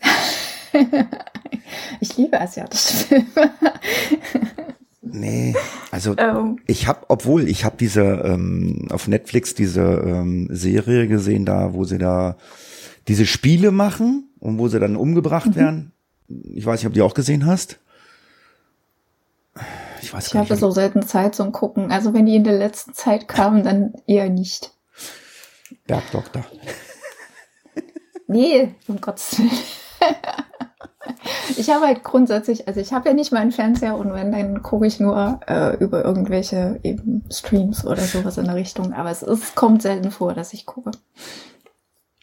[2.00, 3.52] Ich liebe asiatische Filme.
[5.00, 5.54] Nee,
[5.90, 6.58] also Ähm.
[6.66, 11.84] ich habe, obwohl ich habe diese ähm, auf Netflix diese ähm, Serie gesehen, da wo
[11.84, 12.36] sie da
[13.08, 15.56] diese Spiele machen und wo sie dann umgebracht Mhm.
[15.56, 15.92] werden.
[16.54, 17.78] Ich weiß nicht, ob du die auch gesehen hast.
[20.02, 20.50] Ich weiß Ich gar nicht.
[20.50, 21.90] habe so selten Zeit zum Gucken.
[21.92, 24.72] Also wenn die in der letzten Zeit kamen, dann eher nicht.
[25.86, 26.44] Bergdoktor.
[28.28, 29.50] Nee, um Gottes Willen.
[31.56, 34.86] Ich habe halt grundsätzlich, also ich habe ja nicht meinen Fernseher und wenn, dann gucke
[34.86, 38.92] ich nur äh, über irgendwelche eben Streams oder sowas in der Richtung.
[38.92, 40.90] Aber es ist, kommt selten vor, dass ich gucke.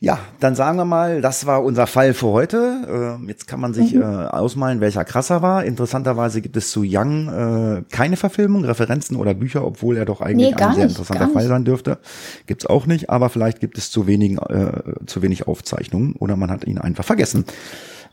[0.05, 3.17] Ja, dann sagen wir mal, das war unser Fall für heute.
[3.23, 4.01] Äh, jetzt kann man sich Mhm.
[4.01, 5.63] äh, ausmalen, welcher krasser war.
[5.63, 10.49] Interessanterweise gibt es zu Young äh, keine Verfilmung, Referenzen oder Bücher, obwohl er doch eigentlich
[10.49, 11.99] Nee, ein sehr nicht, interessanter gar Fall sein dürfte.
[12.47, 16.51] Gibt's auch nicht, aber vielleicht gibt es zu wenig, äh, zu wenig Aufzeichnungen oder man
[16.51, 17.45] hat ihn einfach vergessen.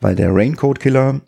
[0.00, 1.20] Weil der Raincoat Killer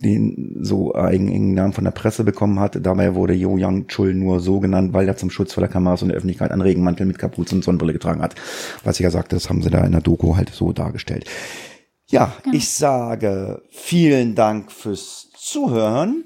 [0.00, 2.78] den so einen engen Namen von der Presse bekommen hat.
[2.84, 6.02] Dabei wurde Yo Young Chul nur so genannt, weil er zum Schutz vor der Kameras
[6.02, 8.34] und der Öffentlichkeit einen Regenmantel mit Kapuze und Sonnenbrille getragen hat.
[8.82, 11.24] Was ich ja sagte, das haben sie da in der Doku halt so dargestellt.
[12.06, 16.24] Ja, ich sage vielen Dank fürs Zuhören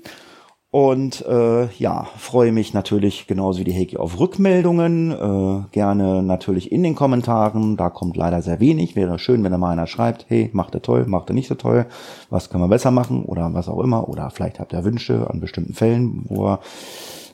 [0.70, 5.12] und äh, ja, freue mich natürlich genauso wie die Heiki auf Rückmeldungen.
[5.12, 7.78] Äh, gerne natürlich in den Kommentaren.
[7.78, 8.94] Da kommt leider sehr wenig.
[8.94, 11.54] Wäre schön, wenn da mal einer schreibt, hey, macht er toll, macht er nicht so
[11.54, 11.86] toll,
[12.28, 14.10] was können wir besser machen oder was auch immer.
[14.10, 16.58] Oder vielleicht habt ihr Wünsche an bestimmten Fällen, wo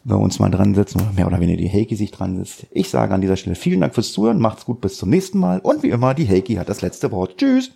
[0.04, 2.66] wir, uns mal dran sitzen oder mehr oder weniger die Heiki sich dran sitzt.
[2.70, 5.58] Ich sage an dieser Stelle vielen Dank fürs Zuhören, macht's gut, bis zum nächsten Mal
[5.58, 7.38] und wie immer, die Heiki hat das letzte Wort.
[7.38, 7.72] Tschüss!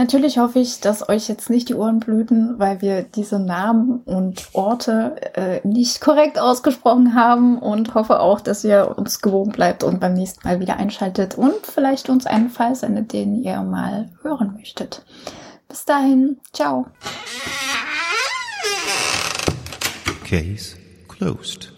[0.00, 4.48] Natürlich hoffe ich, dass euch jetzt nicht die Ohren blüten, weil wir diese Namen und
[4.54, 10.00] Orte äh, nicht korrekt ausgesprochen haben und hoffe auch, dass ihr uns gewogen bleibt und
[10.00, 14.54] beim nächsten Mal wieder einschaltet und vielleicht uns einen Fall sendet, den ihr mal hören
[14.54, 15.04] möchtet.
[15.68, 16.86] Bis dahin, ciao.
[20.24, 20.76] Case
[21.08, 21.69] closed.